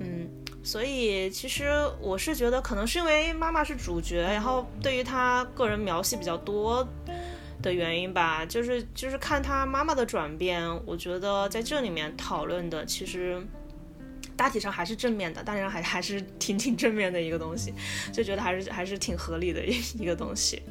[0.00, 0.28] 嗯，
[0.64, 6.86] 所以其实我是觉得可能是因为妈妈是主角，然后对于他个人描写比较多。
[7.60, 13.40] 的原因吧，就是就是看他妈妈的转变，我觉得在这里面讨论的其实
[14.36, 17.74] 大体上还是正面的，当然还还是挺挺正面的一个东西，
[18.12, 20.62] 就觉得还是还是挺合理的一 一个东西。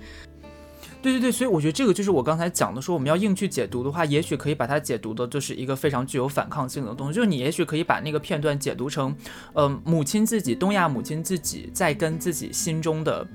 [0.99, 7.13] 对对对，所以我觉得这个就是我刚才讲的，说我们要硬去解读的话，也许可以把它解读的就是一个非常具有反抗性的东西。
[7.13, 9.15] 就是你也许可以把那个片段解读成，
[9.53, 13.25] 呃，母亲自己，东亚母亲自己在跟自己心中的，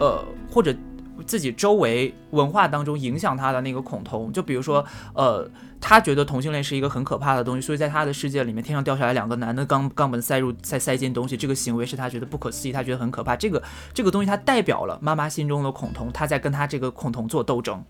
[0.00, 0.74] 呃，或者
[1.26, 4.32] 自己周围文化当中影响他的那个恐同。
[4.32, 5.50] 就比如说，呃。
[5.80, 13.36] 他觉得同性恋是一个很可怕的东西，所以在他的世界里面，天上掉下来两个男的肛肛门塞入塞塞进东西，这个行为是他觉得不可思议，他觉得很可怕。
[13.36, 13.62] 这个
[13.94, 17.80] 这个东西，他代表了妈妈心中的恐同，他在跟他这个恐同做斗争。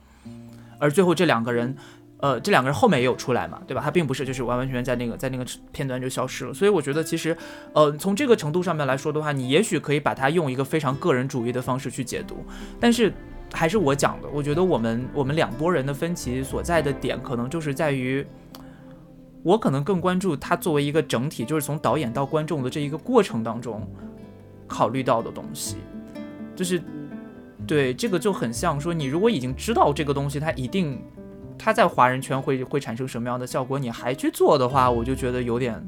[0.78, 1.74] 而最后这两个人，
[2.20, 3.80] 呃，这两个人后面也有出来嘛，对吧？
[3.82, 6.52] 他并不是就是完完全全在那个在那个片段就消失了。
[6.52, 7.36] 所以我觉得其实，
[7.72, 12.36] 呃，从这个程度上面来说的话，你也许可以把它用一个非常个人主义的方式去解读，
[12.78, 13.12] 但是。
[13.50, 18.22] 还是我讲的，我觉得我们 我们两拨人的分歧所在的点，可能就是在于，
[19.42, 23.90] 我可能更关注他作为一个整体，就是从导演到观众的这一个过程当中
[24.66, 25.78] 考虑到的东西，
[26.54, 26.78] 就是
[27.66, 31.02] 对这个就很像说，你如果已经知道这个东西，它一定
[31.58, 35.86] 它在华人圈会会产生什么样的效果，你还去做的话，我就觉得有点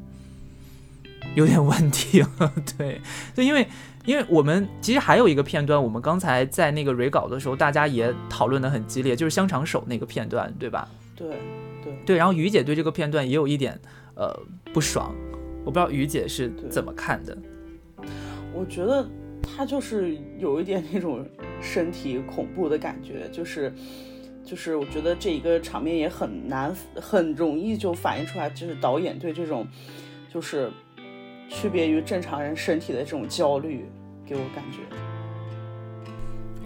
[1.35, 2.53] 有点 问题了。
[2.77, 3.01] 对，
[3.33, 3.67] 就因为。
[4.03, 10.89] 因为我们其实还有一个片段，我们刚才在那个 re 稿的时候，大家也讨论的很激烈，就是香肠手那个片段，对吧？
[11.15, 11.29] 对，
[11.83, 12.17] 对，对。
[12.17, 13.79] 然后于姐对这个片段也有一点
[14.15, 14.35] 呃
[14.73, 15.13] 不爽，
[15.63, 17.37] 我不知道于姐是怎么看的。
[18.55, 19.07] 我觉得
[19.43, 21.23] 他就是有一点那种
[21.61, 23.71] 身体恐怖的感觉，就是
[24.45, 29.67] 就是我觉得这一个场面也很难，很容易就反映出来，就是导演对这种
[30.33, 30.71] 就是。
[31.53, 33.85] 区别于正常人身体的这种焦虑，
[34.25, 34.79] 给我感觉。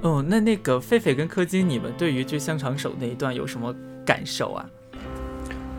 [0.07, 4.69] 哦，那那个狒狒跟柯基，你们对于这香肠手那一段有什么感受啊？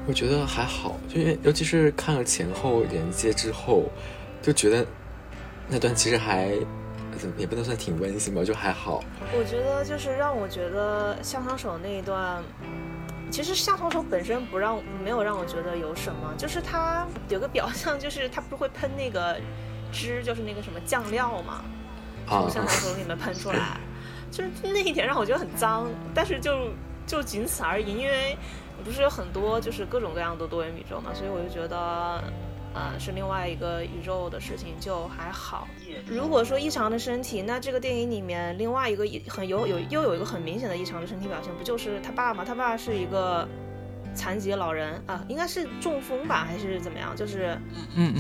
[0.09, 3.85] 我觉得还好，就因为尤其是看了前后连接之后，
[4.42, 4.85] 就觉得
[5.68, 6.50] 那段其实还
[7.37, 9.02] 也不能算挺温馨吧，就还好。
[9.33, 12.42] 我觉得就是让我觉得香肠手那一段。
[13.29, 19.37] 其实下头手本身不让没有让我觉得有什么，就是它有个表象，就是它不是会喷那个
[19.90, 21.64] 汁，就是那个什么酱料嘛，
[22.29, 23.81] 从香肠手里面喷出来，
[24.31, 26.68] 就是那一点让我觉得很脏，但是就
[27.05, 28.38] 就仅此而已，因为
[28.85, 32.22] 不是有很多就是各种各样的多元宇宙嘛，所以我就觉得。
[32.76, 35.66] 呃，是另外一个宇宙的事情，就还好。
[36.06, 42.44] 如果说异常的身体，那这个电影里面另外一个很有有又有一个很明显的异常的身体表现，不就是他爸吗？
[42.44, 43.48] 他爸是一个
[44.14, 47.16] 残疾老人啊，应该是中风吧，还是怎么样？
[47.16, 47.58] 就是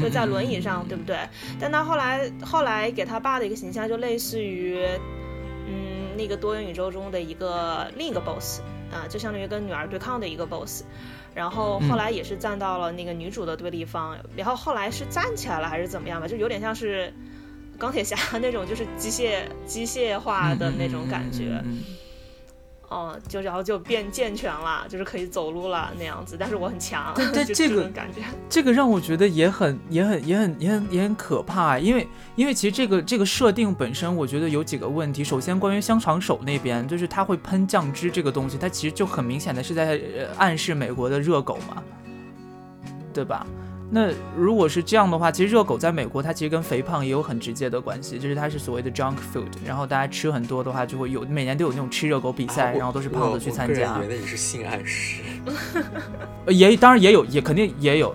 [0.00, 1.18] 就在轮椅上，对不对？
[1.60, 4.86] 但他后来后来给他爸的一个形象，就类似于
[5.68, 10.82] 嗯那个多元宇宙中的一个另一个 boss 啊，就相当于跟女儿对抗的一个 boss。
[11.36, 17.12] 然后后来也是站到了那个女主的对立方，然后后来是站起来了还是怎么样吧，就有点像是
[17.78, 21.62] 钢铁侠那种，就是机械机械化的那种感觉。
[22.88, 26.36] 哦，就然后就变健全了，就是可以走路了那样子。
[26.38, 31.78] 但是我很强，对 这个感觉，这个让我觉得也很也很也很也很也很可怕。
[31.78, 35.24] 因为因为其实这个这个设定本身，我觉得有几个问题。
[35.24, 40.00] 首先，关于香肠手那边，就是他会喷酱汁这个东西，它其实就很明显的是在
[40.36, 41.82] 暗示美国的热狗嘛，
[43.12, 43.44] 对吧？
[43.88, 49.46] 那如果是这样的话，其实热狗在美国，它其实跟肥胖也有很直接的关系，就是它是所谓的 junk food。
[49.64, 53.94] 然后大家吃很多的话，就会有每年都有那种吃热狗比赛，然后都是胖子去参加。
[53.96, 55.22] 我觉得你是性暗示。
[56.48, 58.14] 也当然也有，也肯定也有，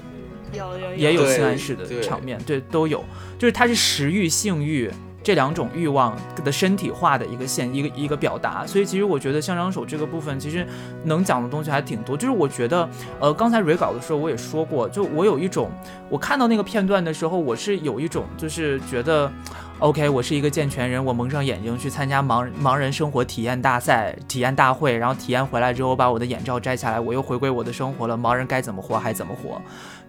[0.52, 3.04] 有有也有性暗示的场面，对，都有。
[3.40, 4.92] 就是它是食欲、性欲。
[5.24, 10.66] 这两种欲望的身体化的一个现一个一个表达，所以其实我觉得香肠手这个部分其实
[11.04, 12.18] 能讲的东西还挺多。
[12.18, 15.70] 就是我觉得，呃，刚才 re 稿的时候我也说过，就我有一种，
[16.10, 19.32] 我看到那个片段的时候，我是有一种就是觉得
[19.80, 28.18] ，OK，我是一个健全人，我蒙上眼睛去参加盲盲人生活体验大赛、体验大会，然后体验回来之后把我的眼罩摘下来，我又回归我的生活了。
[28.18, 29.62] 盲人该怎么活还怎么活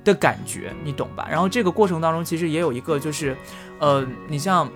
[0.04, 1.28] 的感觉，你懂吧？
[1.30, 3.36] 然后这个过程当中其实也有一个就是，
[3.78, 4.66] 呃，你像。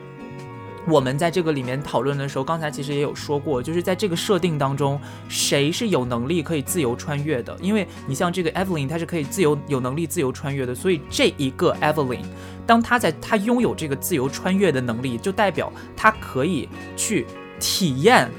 [0.89, 7.57] 我们在这个里面讨论的时候，刚才其实也有说过，就是在这个设定当中，谁是有能力可以自由穿越的？
[7.61, 12.23] 因为你像这个 Evelyn，她是可以自由有能力自由穿越的，所以这一个 Evelyn，
[12.65, 17.27] 当她在她拥有这个自由穿越的能力，就代表她可以去
[17.59, 18.31] 体验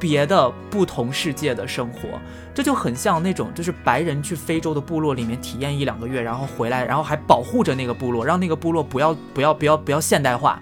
[0.00, 2.08] 别的不同世界的生活。
[2.54, 10.60] 这就很像那种就是白人去非洲的部落里面体验一两个月，然后回来，然后还保护着那个部落，让那个部落不要不要不要不要现代化。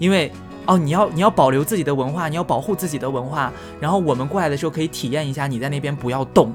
[0.00, 0.32] 因为
[0.66, 6.52] 哦，你要你要保留自己的文化，你要保护自己的文化，然后我们过来的时候可以体验一下你在那边不要动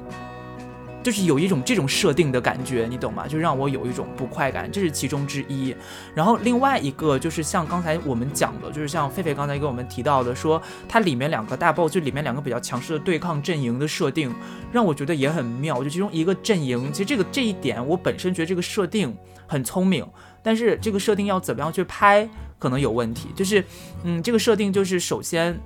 [1.02, 3.28] 就是有一种这种设定的感觉，你懂吗？
[3.28, 5.72] 就让我有一种不快感，这是其中之一。
[6.16, 14.34] 然后另外一个就是像刚才我们讲的，就是像狒狒刚才跟我们提到的，说它里面两个大 boss，就里面两个比较强势的对抗阵营的设定，
[14.72, 15.80] 让我觉得也很妙。
[15.84, 20.04] 就其中一个阵营，其实这个这一点我本身觉得这个设定很聪明，
[20.42, 23.28] 但是这个设定要怎么样去拍可能有问题。
[23.34, 23.64] 就是，
[24.04, 25.58] 嗯，这个设定就是首先，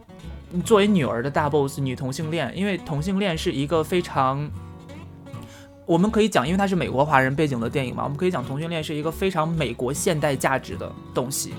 [0.64, 4.50] 作为女儿的大 boss 女同性恋，因为同性恋是一个非常。
[5.86, 11.52] 我们可以讲，因为它是美国华人背景的电影嘛，我们可以讲同性恋是一个非常美国现代价值的东西，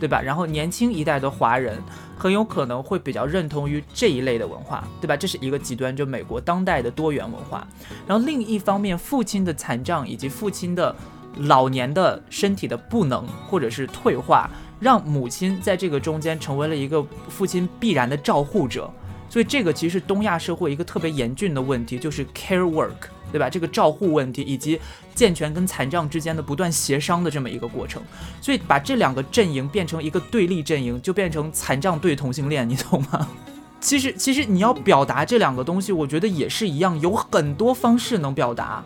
[0.00, 0.18] 对吧？
[0.18, 1.78] 然后年轻一代的华人
[2.16, 5.14] 很有可能会比较认同于这一类的文化，对吧？
[5.14, 7.68] 这是一个极端，就美国当代的多元文化。
[8.06, 10.96] 然后另一方面，父亲的残障以及父亲的
[11.40, 14.48] 老年的身体的不能或者是退化，
[14.80, 18.90] 让母亲在这个中间成为了一个父亲必然的照护者。
[19.28, 23.10] 所以这个其实是东亚社会一个特别严峻的问题，就是 care work。
[23.32, 23.50] 对吧？
[23.50, 24.80] 这个照护问题以及
[25.12, 28.00] 健全跟残障之间的不断协商的这么一个过程，
[28.40, 33.28] 所以把这两个阵营变成一个对立阵营，就变成残障对同性恋，你懂吗？
[33.80, 38.82] 其实，其实你要表达这两个东西，我觉得也是一样，有很多方式能表达，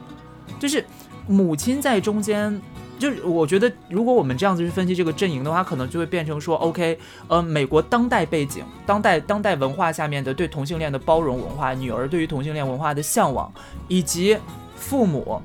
[0.58, 0.84] 就是
[1.28, 2.60] 母亲在中间。
[3.00, 13.50] 就是我觉得，如果我们这样子去分析这个阵营的话，可能就会变成说，OK，呃，美国当代背景、当代当代文化下面的对同性恋的包容文化，女儿对于同性恋文化的向往，
[13.88, 14.36] 以及
[14.76, 15.40] 父母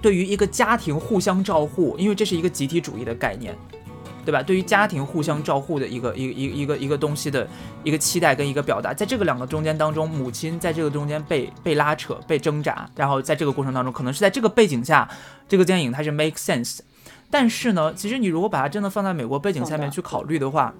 [0.00, 3.54] 对于一个家庭互相照护，因为这是一个集体主义的概念。
[4.24, 4.42] 对吧？
[4.42, 7.48] 对于家庭互相照护的一个一个一个一个一个东西的
[7.82, 15.08] 一个期待跟一个表达，在这个两个中间当中，母亲在这个中间被被拉扯、被挣扎，然后在这个过程当中，可能是在这个背景下，
[15.48, 16.78] 这个电影它是 make sense。
[17.30, 20.72] 但是呢，其实你如果把它真的放在美国背景下面去考虑的话，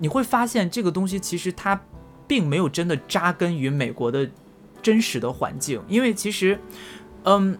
[0.00, 1.80] 你会发现这个东西其实它
[2.26, 4.28] 并没有真的扎根于美国的
[4.82, 6.58] 真实的环境，因为其实，
[7.24, 7.56] 嗯，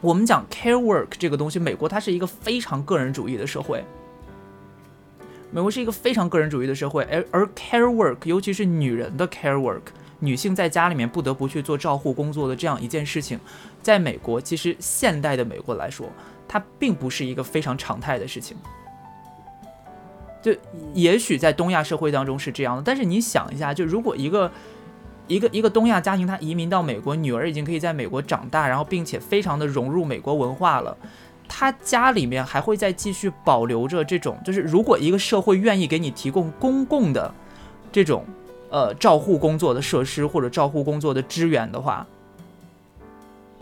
[0.00, 3.84] 我们讲 care work 这个东西，美国它是一个非常个人主义的社会。
[5.50, 9.80] 美国是一个非常个人主义的社会，而而 care work，尤其是女人的 care work，
[10.20, 13.40] 女性在家里面不得不去做照护工作的这样一件事情，
[13.82, 16.06] 在美国其实现代的美国来说，
[16.46, 18.56] 它并不是一个非常常态的事情。
[20.42, 20.54] 就
[20.94, 24.52] 也许在东亚社会当中是这样的，但是你想一下，就如果一个
[25.26, 30.96] 一个一个东亚家庭，他移民到美国，女儿已经可以在美国长大，然后并且非常的融入美国文化了。
[31.48, 37.32] 他家里面还会再继续保留着这种，就是如果一个社会愿意给你提供公共的
[37.90, 38.24] 这种
[38.70, 42.06] 呃照护工作的设施或者照护工作的支援的话，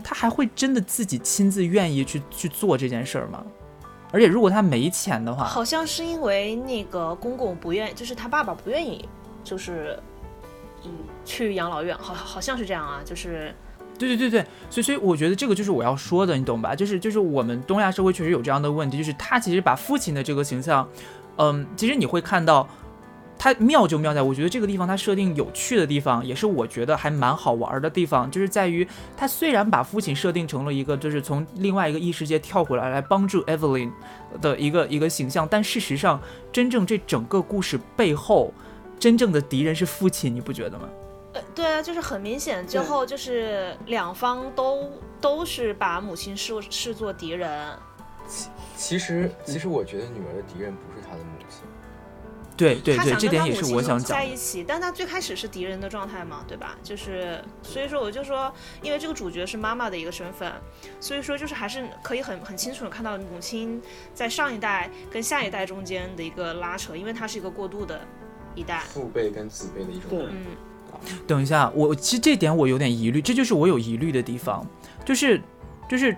[0.03, 3.43] 他还会真的自己亲自愿意去去做这件事儿吗？
[4.11, 9.07] 而且如果他没钱的话，好像是因为那个公公不愿，就是他爸爸不愿意，
[9.43, 9.97] 就是
[10.83, 10.91] 嗯
[11.23, 13.55] 去养老院，好好像是这样啊，就是。
[13.97, 16.75] 对对对对，所以所以我觉得这个就是我要说的，你懂吧？
[16.75, 20.87] 就是就是我们东亚社会确实有这样的问题，就是他其实把父亲的这个形象，
[21.37, 22.67] 嗯，其实你会看到，
[23.39, 33.91] 他妙就妙在，我觉得这个地方他设定有趣的地方，也是我觉得还蛮好玩的地方，就是在于他虽然把父亲设定成了一个就是从另外一个异世界跳回来来帮助 Evelyn
[34.41, 38.53] 的一个一个形象，但事实上真正这整个故事背后，
[38.99, 40.87] 真正的敌人是父亲，你不觉得吗？
[41.57, 47.75] 对啊，就是很明显，最后就是两方都都是把母亲视视作敌人。
[48.27, 51.61] 其其实其实我觉得女儿的敌人不是她的母亲。
[52.55, 54.19] 对对对，这点也是我想讲。
[54.19, 56.75] 在一起，但他最开始是敌人的状态嘛，对吧？
[56.83, 60.51] 就是所以说，我就说，因为这个主角是妈妈的一个身份，
[60.99, 63.81] 所以说就是还是可以很很清楚的看到母亲
[64.13, 67.99] 在上一代跟下一代中间的一个拉扯，因为它是一个过渡的
[68.53, 68.79] 一代。
[68.89, 70.27] 父辈跟子辈的一种。
[70.29, 70.45] 嗯。
[71.25, 74.65] 等一下，我其实这点我有点疑虑，这就是我有疑虑的地方，
[75.05, 75.41] 就是
[75.89, 76.15] 就是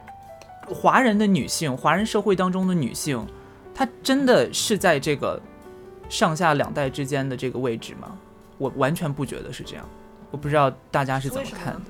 [0.67, 3.25] 华人的女性，华人社会当中的女性，
[3.73, 5.39] 她真的是在这个
[6.09, 8.17] 上下两代之间的这个位置吗？
[8.57, 9.85] 我完全不觉得是这样，
[10.31, 11.81] 我不知道大家是怎么看的。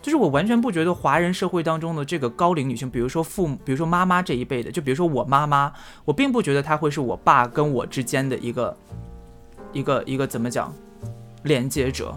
[0.00, 5.72] 就是我完全不觉得华人社会当中的这个高龄女性，比如说父母，比如说妈妈这一辈的，就比如说我妈妈，
[6.04, 8.76] 我并不觉得她会是我爸跟我之间的一个
[9.72, 10.70] 一个一个怎么讲？
[11.44, 12.14] 连接者，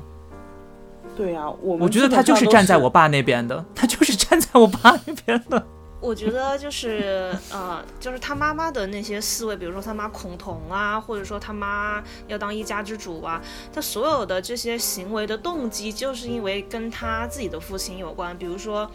[1.16, 5.66] 对呀，我我觉得他就是站在我爸那边的，他就是站在我爸那边的。
[6.00, 13.42] 我觉得就是呃，就是他妈妈的那些思维，比如说他妈恐同啊，或者说他妈要当一家之主啊，
[13.74, 18.38] 他所有的这些行为的动机，就是因为跟他自己的父亲有关。
[18.38, 18.90] 比如说，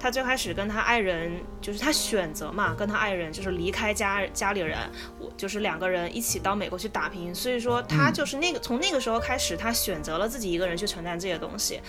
[0.00, 4.76] 他最开始跟他爱人，就是他选择嘛，跟他爱人就是离开家家里人，
[5.20, 7.32] 我就是两个人一起到美国去打拼。
[7.32, 11.80] 所以说，他就是那个从那个时候开始，他选择了自己一个人去承担这些东西，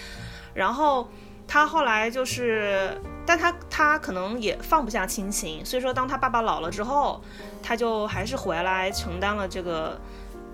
[0.53, 1.09] 然后。
[1.51, 2.95] 他后来就是，
[3.25, 7.19] 但他他可能也放不下亲情，所以说当他爸爸老了之后，
[7.63, 9.99] 他就还是回来承担了这个，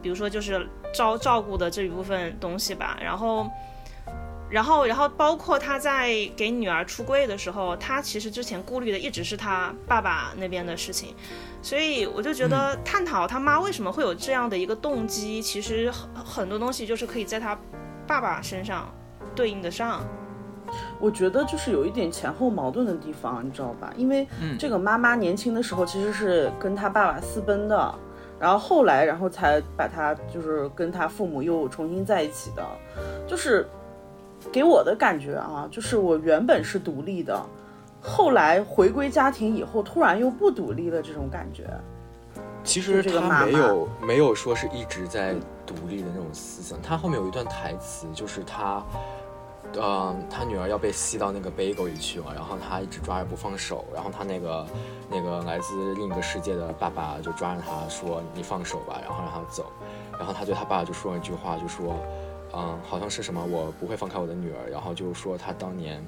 [0.01, 2.97] 比如说就是照照顾的这一部分东西吧。
[3.03, 3.45] 然后，
[4.49, 11.13] 然后，然后包括他在给女儿出柜的时候，他其实之前顾虑的一直是他爸爸那边的事情，
[11.61, 17.57] 所以我就觉得探讨他妈为什么会有这样的一个动机，其实很很多东西就是可以在他
[18.07, 18.89] 爸爸身上
[19.35, 20.01] 对应得上。
[20.99, 23.93] 我觉得就是有一点前后矛盾的地方，你知道吧？
[23.97, 27.93] 因为这个妈妈年轻的时候其实是跟她爸爸私奔的，
[28.39, 32.63] 然后后来，然后才把她就是跟她父母又重新在一起的。
[33.27, 33.67] 就是
[34.51, 37.39] 给我的感觉啊，就是我原本是独立的，
[38.01, 41.63] 后来回归家庭以后，突然又不独立了，这种感觉。
[42.63, 45.35] 其实他没有没有说是一直在
[45.67, 48.83] 独立的那种思想，他后面有一段台词，就是他。
[49.77, 54.67] 嗯，他女儿要被吸到那个 bagel 里去了，然后他一直抓着不放手，然后他那个
[55.09, 59.65] 那个来自另一个世界的爸爸就抓着他说：“你放手吧。”然后让他走，
[60.17, 61.95] 然后他对他爸爸就说了一句话，就说
[62.55, 66.01] ：“嗯，好像是什么，我不会放开我的女儿。”然后就说他当年，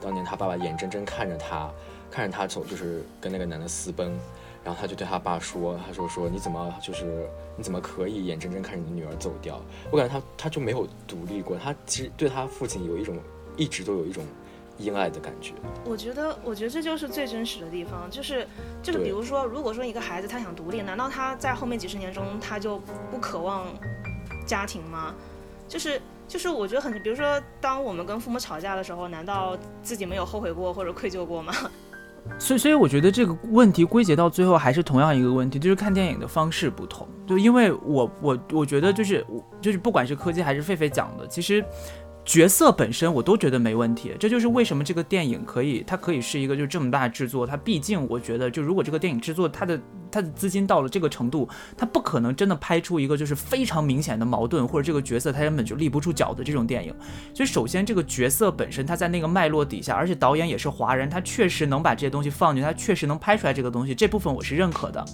[0.00, 1.70] 当年他爸爸眼睁睁看着他，
[2.10, 4.18] 看着他走，就是跟那个男的私奔。
[4.64, 9.60] 然后他就对他爸说：“他说说你怎么就是你怎么可以眼睁睁看着你的女儿走掉？
[9.90, 13.18] 我感觉他他就没有独立过，他其实对他父亲有一种
[13.56, 14.24] 一直都有一种
[14.78, 15.52] 依赖的感觉。
[15.84, 18.46] 我觉得我觉得这就是最真实的地方，就是
[18.82, 22.78] 就是比如说，如果说一个孩子他想独立，难道他在后面几十年中他就
[23.10, 23.66] 不渴望
[24.46, 25.12] 家庭吗？
[25.66, 31.52] 就是就是我觉得很，比如说当我们跟父母吵架的时候，难道自己没有后悔过或者愧疚过吗？”
[32.38, 37.06] 所以，所以我觉得这个问题归结到最后还是同样一个问题，就是看电影的方式不同。
[37.26, 39.24] 就因为我我我觉得就是
[39.60, 41.64] 就是不管是柯基还是狒狒讲的，其实。
[42.24, 47.44] 角色本身我都觉得没问题，这就是为什么这个电影可以，它可以是一个就这么大制作。
[47.44, 56.94] 它毕竟我觉得，就如果这个电影制作它的它的资金到了这个程度，它不可能真的拍出一个就是非常明显的矛盾，或者这个角色他根本就立不住脚的这种电影。
[57.34, 65.04] 所以首先这个角色本身他在那个脉络底下，而且导演也是华人，他确实能把这些东西放进，他确实能拍出来这个东西，这部分我是认可的。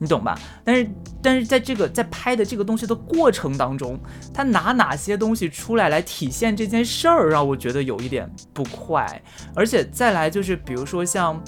[0.00, 0.38] 你懂吧？
[0.64, 0.88] 但是，
[1.20, 3.98] 但是在这个在拍的这个东西的过程当中，
[4.32, 9.20] 他拿哪些东西出来来体现这件事儿，让我觉得有一点不快。
[9.54, 11.42] 而且再来就是，比如说像，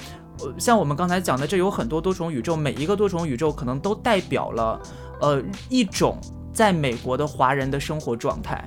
[0.59, 4.80] 像我们刚才讲的，这有很多多重宇宙，每一个多重宇宙可能都代表了，
[5.20, 6.18] 呃，一种
[6.53, 8.66] 在美国的华人的生活状态，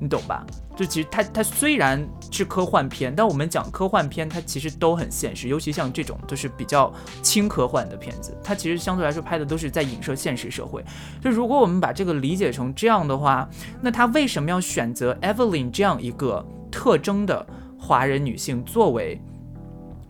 [0.00, 0.46] 你懂吧？
[0.76, 10.84] 就其实它它虽然是科幻片，但我们讲科幻片，它其实都很现实，尤其像这种就是比较轻科幻的片子，它其实相对来说拍的都是在影射现实社会。
[11.22, 13.48] 就如果我们把这个理解成这样的话，
[13.80, 17.46] 那他为什么要选择 Evelyn 这样一个特征的
[17.78, 19.20] 华人女性作为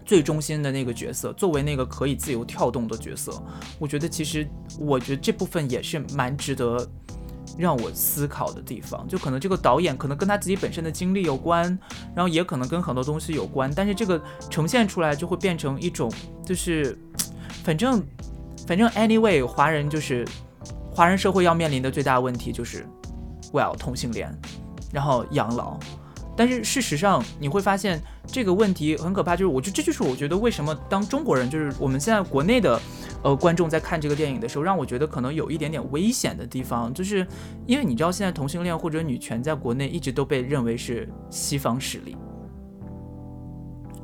[0.05, 3.33] 最中心的那个角色，作为那个可以自由跳动的角色？
[3.79, 4.49] 我觉得其实
[4.79, 6.89] 我觉得这部分也是蛮值得。
[7.59, 11.67] 让我思考的地方，就可能这个导演可能跟他自己本身的经历有关，
[12.15, 14.21] 然后也可能跟很多东西有关，但是这个
[14.51, 16.13] 呈现出来就会变成一种，
[16.45, 16.99] 就是，
[17.63, 18.03] 反正，
[18.67, 20.27] 反正 anyway，华人就是
[20.91, 22.87] 华人社会要面临的最大问题就是
[23.53, 24.33] ，well 同性恋，
[24.93, 25.79] 然后养老。
[26.37, 32.81] 但是事实上，你会发现这个问题很可怕，就是我觉得这就是我觉得为什么当中国人，就是我们现在国内的，
[33.23, 37.25] 呃，观众在看这个电影的时候，让我觉得可能有一点点危险的地方，就是
[37.67, 42.17] 因为你知道现在同性恋或者女权在国内一直都被认为是西方势力，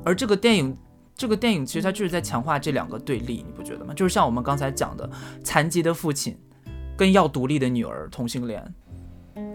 [0.04, 0.76] 而这个电影，
[1.16, 3.92] 这个电影其实它就是在强化这两个对立，你不觉得吗？
[3.92, 5.10] 就是像我们刚才讲的，
[5.42, 6.38] 残疾的父亲
[6.96, 8.64] 跟要独立的女儿同性恋，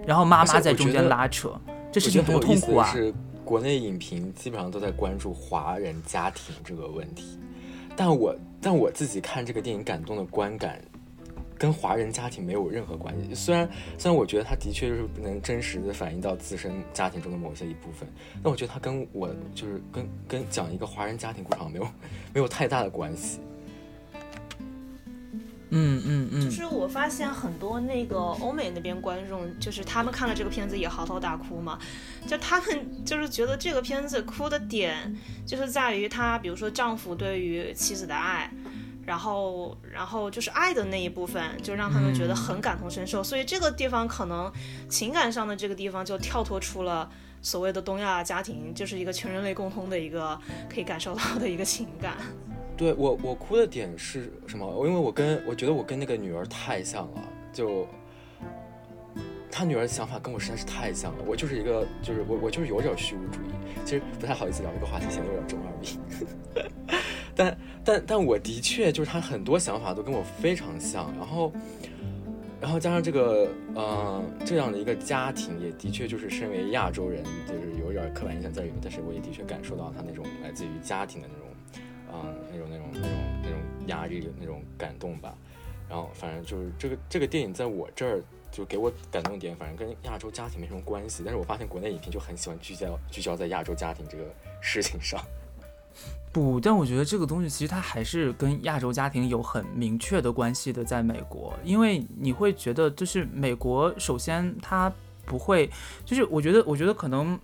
[0.06, 1.58] 然后妈妈在中间拉扯。
[1.96, 2.92] 这事情多痛苦啊！
[2.92, 3.14] 是
[3.46, 7.40] 国内影评基本上都在关注华人家庭这个问题，
[7.96, 10.82] 但我但我自己看这个电影感动的观感，
[11.58, 13.34] 跟华人家庭没有任何关系。
[13.34, 18.06] 虽然虽然我觉得他的确就是能真实的反映到自身家庭中的某些一部分，
[18.44, 21.86] 但我觉得他跟我就是跟跟讲一个华人家庭故事没有
[22.34, 23.40] 没有太大的关系。
[25.78, 31.78] 嗯嗯嗯，就是我发现很多那个欧美那边观众，就是他们看了这个片子也嚎啕大哭嘛，
[32.26, 35.14] 就他们就是觉得这个片子哭的点，
[35.46, 38.50] 就是在于他，比如说丈夫对于妻子的爱，
[39.06, 44.50] 然后然后就是爱的那一部分，就让他们觉得很感同身受，所以这个地方可能
[44.88, 47.12] 情感上的这个地方就跳脱出了
[47.42, 52.16] 所谓的东亚家庭，就是一个全人类共通的一个可以感受到的一个情感。
[52.78, 54.66] 对我，我哭的点是什么？
[54.86, 57.22] 因为我跟我觉得我跟那个女儿太像了，
[57.54, 57.88] 就
[59.50, 61.24] 他女儿的想法跟我实在是太像了。
[61.26, 63.54] 我就是一个，就是我我就是有点虚无主义，
[63.86, 67.00] 其实不太好意思聊这个话题，显得有点中二病。
[67.34, 71.54] 但但但我的确就是他很多想法都跟我非常像，然后
[72.60, 81.55] 然后加上这个呃这样的一个家庭，也的确就是身为亚洲人，就是有点刻板印象在里面，但是我也的确感受到他那种来自于家庭的那种。
[82.24, 83.10] 嗯，那种那种那种
[83.44, 85.36] 那种压力，那种感动吧。
[85.90, 91.22] 然后反正就是这个这个电影在我这儿就给我感动点，反正跟亚洲家庭没什么关系。
[91.24, 94.24] 但是我发现国内影评就很喜欢聚焦聚焦在亚洲家庭这个
[94.62, 95.24] 事情上。
[96.34, 100.84] 不，但我觉得这个东西其实它还是跟亚洲家庭有很明确的关系的。
[100.84, 104.92] 在美国，因为你会觉得就是美国，首先它
[105.26, 105.70] 不会，
[106.04, 107.40] 就是我觉得我觉得可能。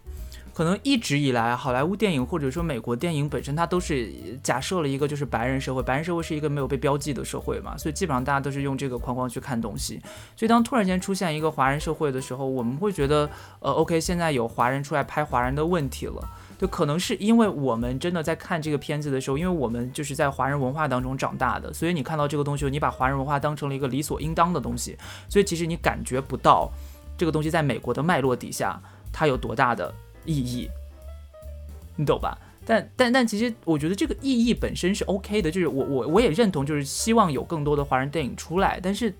[0.62, 9.99] 可能一直以来，好莱坞电影或者说美国电影本身，它都是假设了一个就是白人社会，白人社会是一个没有被标记的社会嘛，所以基本上大家都是用这个框框去看东西。
[10.36, 13.28] 所以当突然间出现一个华人社会的时候，我们会觉得，
[13.59, 24.95] 呃，OK，现在有华人出来拍华人的问题了，就可能是因为我们真的在看这个片子的时候，因为我们就是在华人文化当中长大的，所以你看到这个东西，你把华人文化当成了一个理所应当的东西，
[25.28, 26.70] 所以其实你感觉不到
[27.18, 28.80] 这个东西在美国的脉络底下
[29.12, 29.91] 它有多大的。
[30.26, 30.69] 意义，
[31.95, 32.38] 你懂吧？
[32.65, 38.80] 但但但其实我觉得这个意义本身是 OK 的，就是我我我也认同，就是希望有更多的华人电影出来。
[38.82, 39.13] 但是，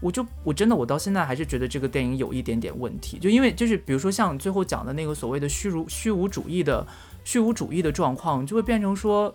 [0.00, 6.86] 我就我真的我到现在还是觉得这个电影有一点点问题，就因为就是比如说像最后讲的那个所谓的虚如虚无主义的
[7.24, 9.34] 虚无主义的状况，就会变成说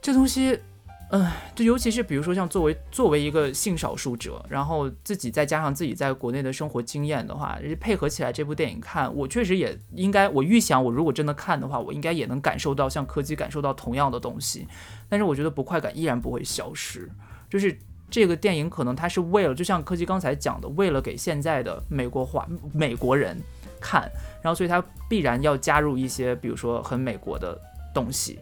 [0.00, 0.58] 这东西。
[1.14, 14.66] 嗯，就尤其是比如说像作为作为一个性少数者，然后自己再加上自己在国内的生活经验的话，配合起来这部电影看，我确实也应该，我预想我如果真的看的话，我应该也能感受到像柯基感受到同样的东西。
[15.06, 17.06] 但是我觉得不快感依然不会消失，
[17.50, 23.38] 就是这个电影可能它是为了，就像柯基刚才讲的，为了给现在的美国化美国人
[23.78, 24.10] 看，
[24.40, 27.60] 然后所以它必然要加入一些比如说很美国的
[27.92, 28.38] 东西。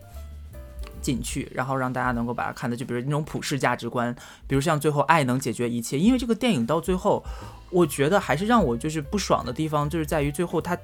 [1.01, 4.14] 进去，然后让大家能够把它看的，就比如那种普世价值观，
[4.46, 5.98] 比如像最后爱能解决一切。
[5.98, 7.24] 因为这个电影到最后，
[7.70, 10.76] 我觉得还是让我就是不爽的地方，就是在于最后他，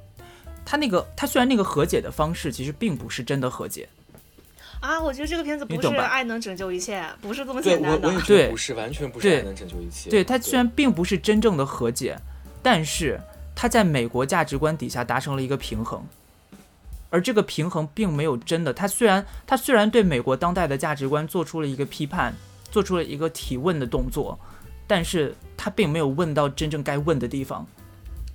[0.64, 3.88] 他那个他虽然那个和解的方式其实并不是真的和解
[4.80, 8.08] 啊，我觉得这个片子不是爱能拯救一切，不是这么简单的。
[8.08, 10.10] 对，对，不是完全不是爱能拯救一切。
[10.10, 12.16] 对他虽然并不是真正的和解，
[12.62, 13.18] 但是
[13.54, 16.04] 他在美国价值观底下达成了一个平衡。
[17.10, 22.34] 而这个平衡并没有真的，他虽然他虽然对美国当代的价值观做出了一个批判，
[22.70, 24.38] 做出了一个提问的动作，
[24.86, 27.66] 但是他并没有问到真正该问的地方。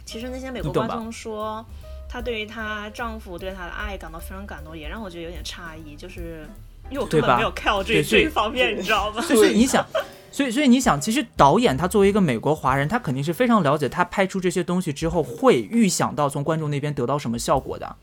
[0.05, 1.65] 其实那些美国观众说，
[2.09, 6.45] 她对于她丈夫对她的爱感到非常感动，也让我觉得有点诧异，就是
[6.89, 9.21] 因为我根本没有看到这这一方面，你知道吗？
[9.21, 9.85] 所以你想，
[10.31, 17.95] 所以所以你想，其实导演他作为一个美国华人，他肯定是非常了解他拍出这些东西之后会预想到从观众那边得到什么效果的。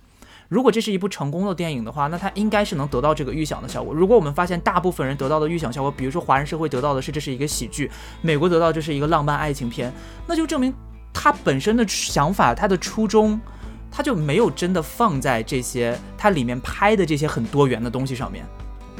[0.48, 3.92] 如果这是一部成功的电影的话，那它应该是能得到这个预想的效果。
[3.92, 7.90] 如果我们发现大部分人得到的预想效果，比如说华人社会得到的是这是一个喜剧，
[8.22, 9.92] 美国得到这是一个浪漫爱情片，
[10.26, 10.72] 那就证明
[11.12, 13.38] 他本身的想法、他的初衷，
[13.90, 18.44] 他就没有真的放在这些它里面拍的这些很多元的东西上面，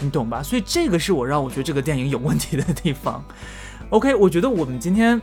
[0.00, 0.42] 你懂吧？
[0.42, 3.24] 所以这个是我让我觉得这个电影有问题的地方。
[3.88, 5.18] OK，我觉得我们今天。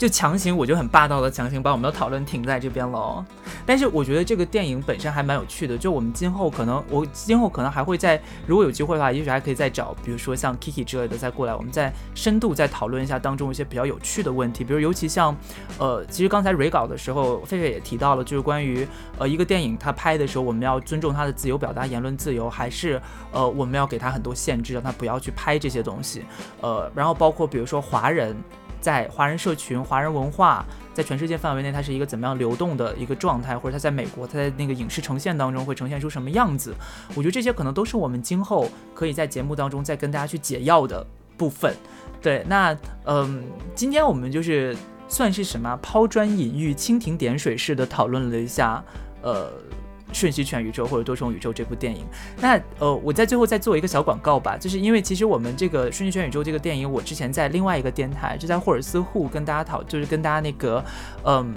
[0.00, 3.22] 就强行，我就很霸道的强行把我们的讨论停在这边了。
[3.66, 5.76] 但是我觉得这个电影本身还蛮有趣的。
[5.76, 14.64] 就我们今后可能，我今后可能还会再，如果有机会的话，也许还可以再找，比如说像 Kiki 之类的再过来，我们再深度再讨论一下当中一些比较有趣的问题。
[14.64, 15.36] 比如尤其像，
[15.78, 18.88] 呃，其实刚才 re 稿的时候，狒狒也提到了，就是关于
[19.18, 22.98] 呃一个电影它拍的时候，我们要尊重它的自由表达、言论自由，还是
[23.32, 26.24] 呃我们要给它很多限制，让它不要去拍这些东西。
[26.62, 28.34] 呃，然后包括比如说华人。
[28.80, 30.64] 在华人社群、华人文化
[30.94, 36.74] 在全世界范围内，它是一个怎么样流动的一个状态，或者它在美国，它在那个影视呈现当中会呈现出什么样子？
[37.14, 41.06] 我觉得这些可能都是我们今后可以在节目当中再跟大家去解药的
[41.36, 41.74] 部分。
[42.22, 44.76] 对，那嗯，今天我们就是
[45.08, 48.82] 算是什么抛砖引玉、蜻蜓点水式的讨论了一下，
[49.22, 49.52] 呃。
[50.12, 52.04] 瞬息全宇宙或者多重宇宙这部电影，
[52.40, 60.84] 那呃，我在最后再做一个小广告吧，就是因为其实我们这个瞬息全宇宙这个电影，我之前在另外一个电台，就在霍尔斯户跟大家讨，就是跟大家那个，
[61.24, 61.54] 嗯，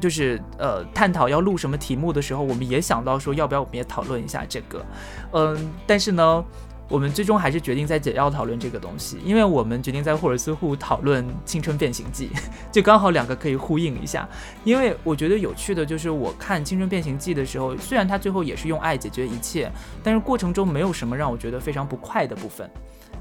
[0.00, 4.84] 就是呃探讨要录什么题目的时候，我们也想到说要不要我们也讨论一下这个，
[5.32, 6.44] 嗯，但是呢。
[6.88, 12.30] 我们最终还是决定在简要讨论这个东西，因为我们决定在霍尔斯户讨论《青春变形记》，
[12.72, 14.26] 就刚好两个可以呼应一下。
[14.64, 19.70] 因为我觉得有趣的就是，我看《青春变形记》的时候，虽然它最后也是用爱解决一切，
[20.02, 22.68] 但是过程中没有什么让我觉得非常不快的部分。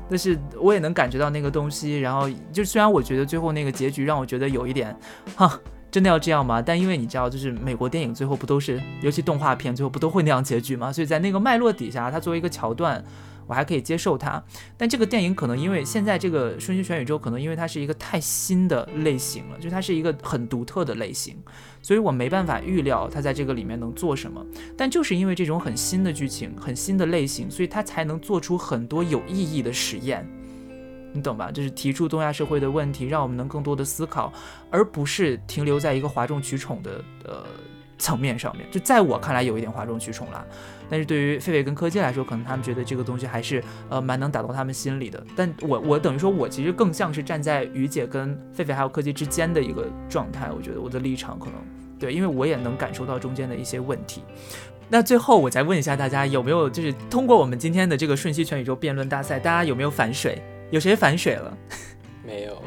[0.10, 2.00] 但是我也能感觉到那个东西。
[2.00, 4.98] 然后就虽然我觉得最后那个结局让我觉得有一点，
[5.36, 5.60] 哈，
[5.92, 6.62] 真的要这样吗？
[6.62, 10.94] 但因为你知道，就是美国电影最后不都是，尤其动画片最后不都会那样结局吗？
[10.94, 13.04] 所以在那个脉络底下，它作为一个桥段。
[13.48, 14.44] 我还可以接受它，
[14.78, 21.38] 但这个电影可能因为现在这个《瞬息全宇宙》可能因为它是一个太新的类型了，就它是一个很独特的类型，
[21.82, 24.46] 所以我没办法预料它在这个里面能做什么。
[24.76, 30.28] 但就是因为这种很新的剧情、很新的类型，所以它才能做出很多有意义的实验，
[31.14, 31.50] 你懂吧？
[31.50, 34.32] 就是提出东亚社会的问题，让我们能更多的思考，
[34.70, 37.46] 而不是停留在一个哗众取宠的呃
[37.98, 38.66] 层面上面。
[38.72, 40.46] 就在我看来，有一点哗众取宠了。
[40.90, 45.22] 但是对于狒狒跟柯基来说，可能他们觉得这个东西还是呃蛮能打动他们心里的。
[45.36, 50.50] 但我我等于说，我其实更像是站在于姐跟狒狒还有柯基之间的一个状态。
[50.56, 51.56] 我觉得我的立场可能
[52.00, 54.24] 对，因为我也能感受到中间的一些问题。
[54.88, 60.42] 那最后我再问一下大家，有没有就是通过我们今天的这个瞬息全宇宙辩论大赛，大家有没有反水？
[60.72, 61.58] 有谁反水了？
[62.26, 62.64] 没有，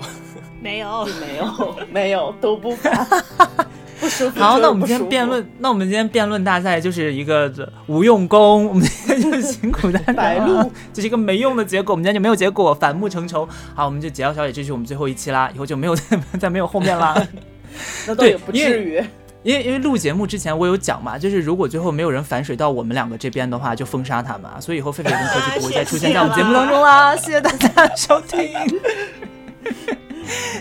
[0.60, 3.06] 没有，没有，没有，都不反。
[4.00, 4.40] 不舒服。
[4.40, 7.52] 好，那我们今天辩论，那我们今天辩论大赛就是一个
[7.86, 13.48] 无用功，我们今天就辛苦大家白录，这是一个没用的结果，我们今天就没有结果，反目成仇。
[13.74, 17.14] 好，我们就解药小姐，这是我们最后一期啦，以后就没有再 再没有后面啦。
[18.08, 19.02] 那倒也不至于，
[19.42, 24.58] 因为因为录节目之前我有讲嘛，就是如果最后没有人反水到我们两个这边的话，就封杀他们啊。
[24.60, 27.14] 所以以后狒狒跟科技不会再出现在我们节目当中啦。
[27.16, 28.50] 谢谢大家收听。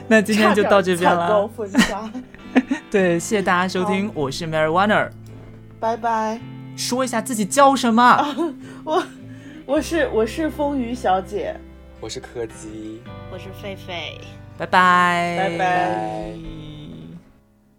[0.07, 1.49] 那今天就到这边了。
[2.89, 5.09] 对，谢谢大家收听，我是 Mary Warner，
[5.79, 6.39] 拜拜。
[6.75, 8.35] 说一下自己叫什么？
[8.83, 9.03] 我
[9.65, 11.55] 我是我是风雨小姐，
[11.99, 14.19] 我是柯基，我是狒狒，
[14.57, 16.31] 拜拜拜拜。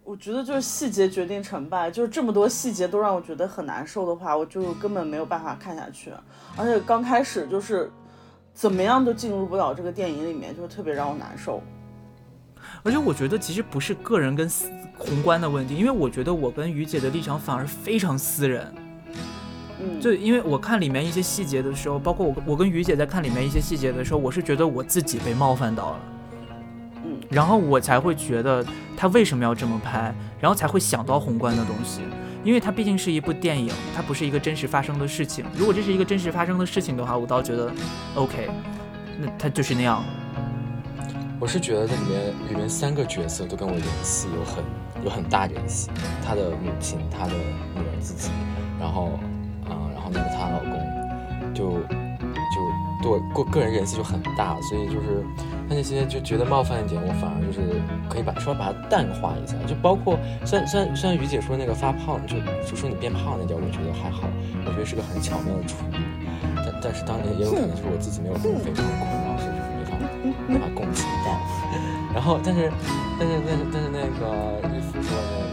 [0.03, 6.11] 我觉得就是细节决定成败，就是这么多细节都让我觉得很难受的话，我就根本没有办法看下去。
[6.57, 7.89] 而且刚开始就是
[8.53, 11.61] 怎么样都进入不了这个电影里面，就特别让我难受。
[12.83, 14.49] 而且我觉得其实不是个人跟
[14.97, 18.73] 宏观的问题，因为我觉得我跟于姐的立场反而非常私人。
[19.79, 25.99] 嗯，就因为我看里面一些细节的时候，包括我我跟于姐在看里面一些细节的时候，我是觉得我自己被冒犯到了。
[27.03, 28.63] 嗯，然后我才会觉得
[28.95, 32.01] 他为什么要这么拍，然后才会想到宏观的东西，
[32.43, 35.43] 因为它毕竟是一部电影，它不是一个真实发生的事情。
[35.57, 37.71] 如果这是一个真实发生的事情的话，我倒觉得
[38.13, 38.49] OK，
[39.19, 40.03] 那它就是那样。
[41.41, 44.63] 我是觉得这里面里面三个角色都跟我联系有很
[45.03, 45.89] 有很大联系，
[46.23, 48.29] 她的母亲，她的女儿自己，
[48.79, 49.17] 然后，
[49.65, 52.61] 啊，然后那个她老公，就就
[53.01, 55.25] 对我个个人联系就很大，所以就是
[55.67, 62.37] 他那些就觉得冒犯一点，我反而就是可以把稍微把它淡化一下，就包括虽然虽然虽然于姐说那个发胖，就
[62.69, 64.29] 就说你变胖那点，我觉得还好，
[64.63, 65.97] 我觉得是个很巧妙的处理，
[66.57, 69.33] 但但是当年也有可能是我自己没有非常困扰，
[70.21, 71.07] 所以就是没法没法共情。
[72.13, 72.71] 然后，但是，
[73.19, 74.25] 但是，但是，但是那个
[74.67, 75.50] 日服说的那个。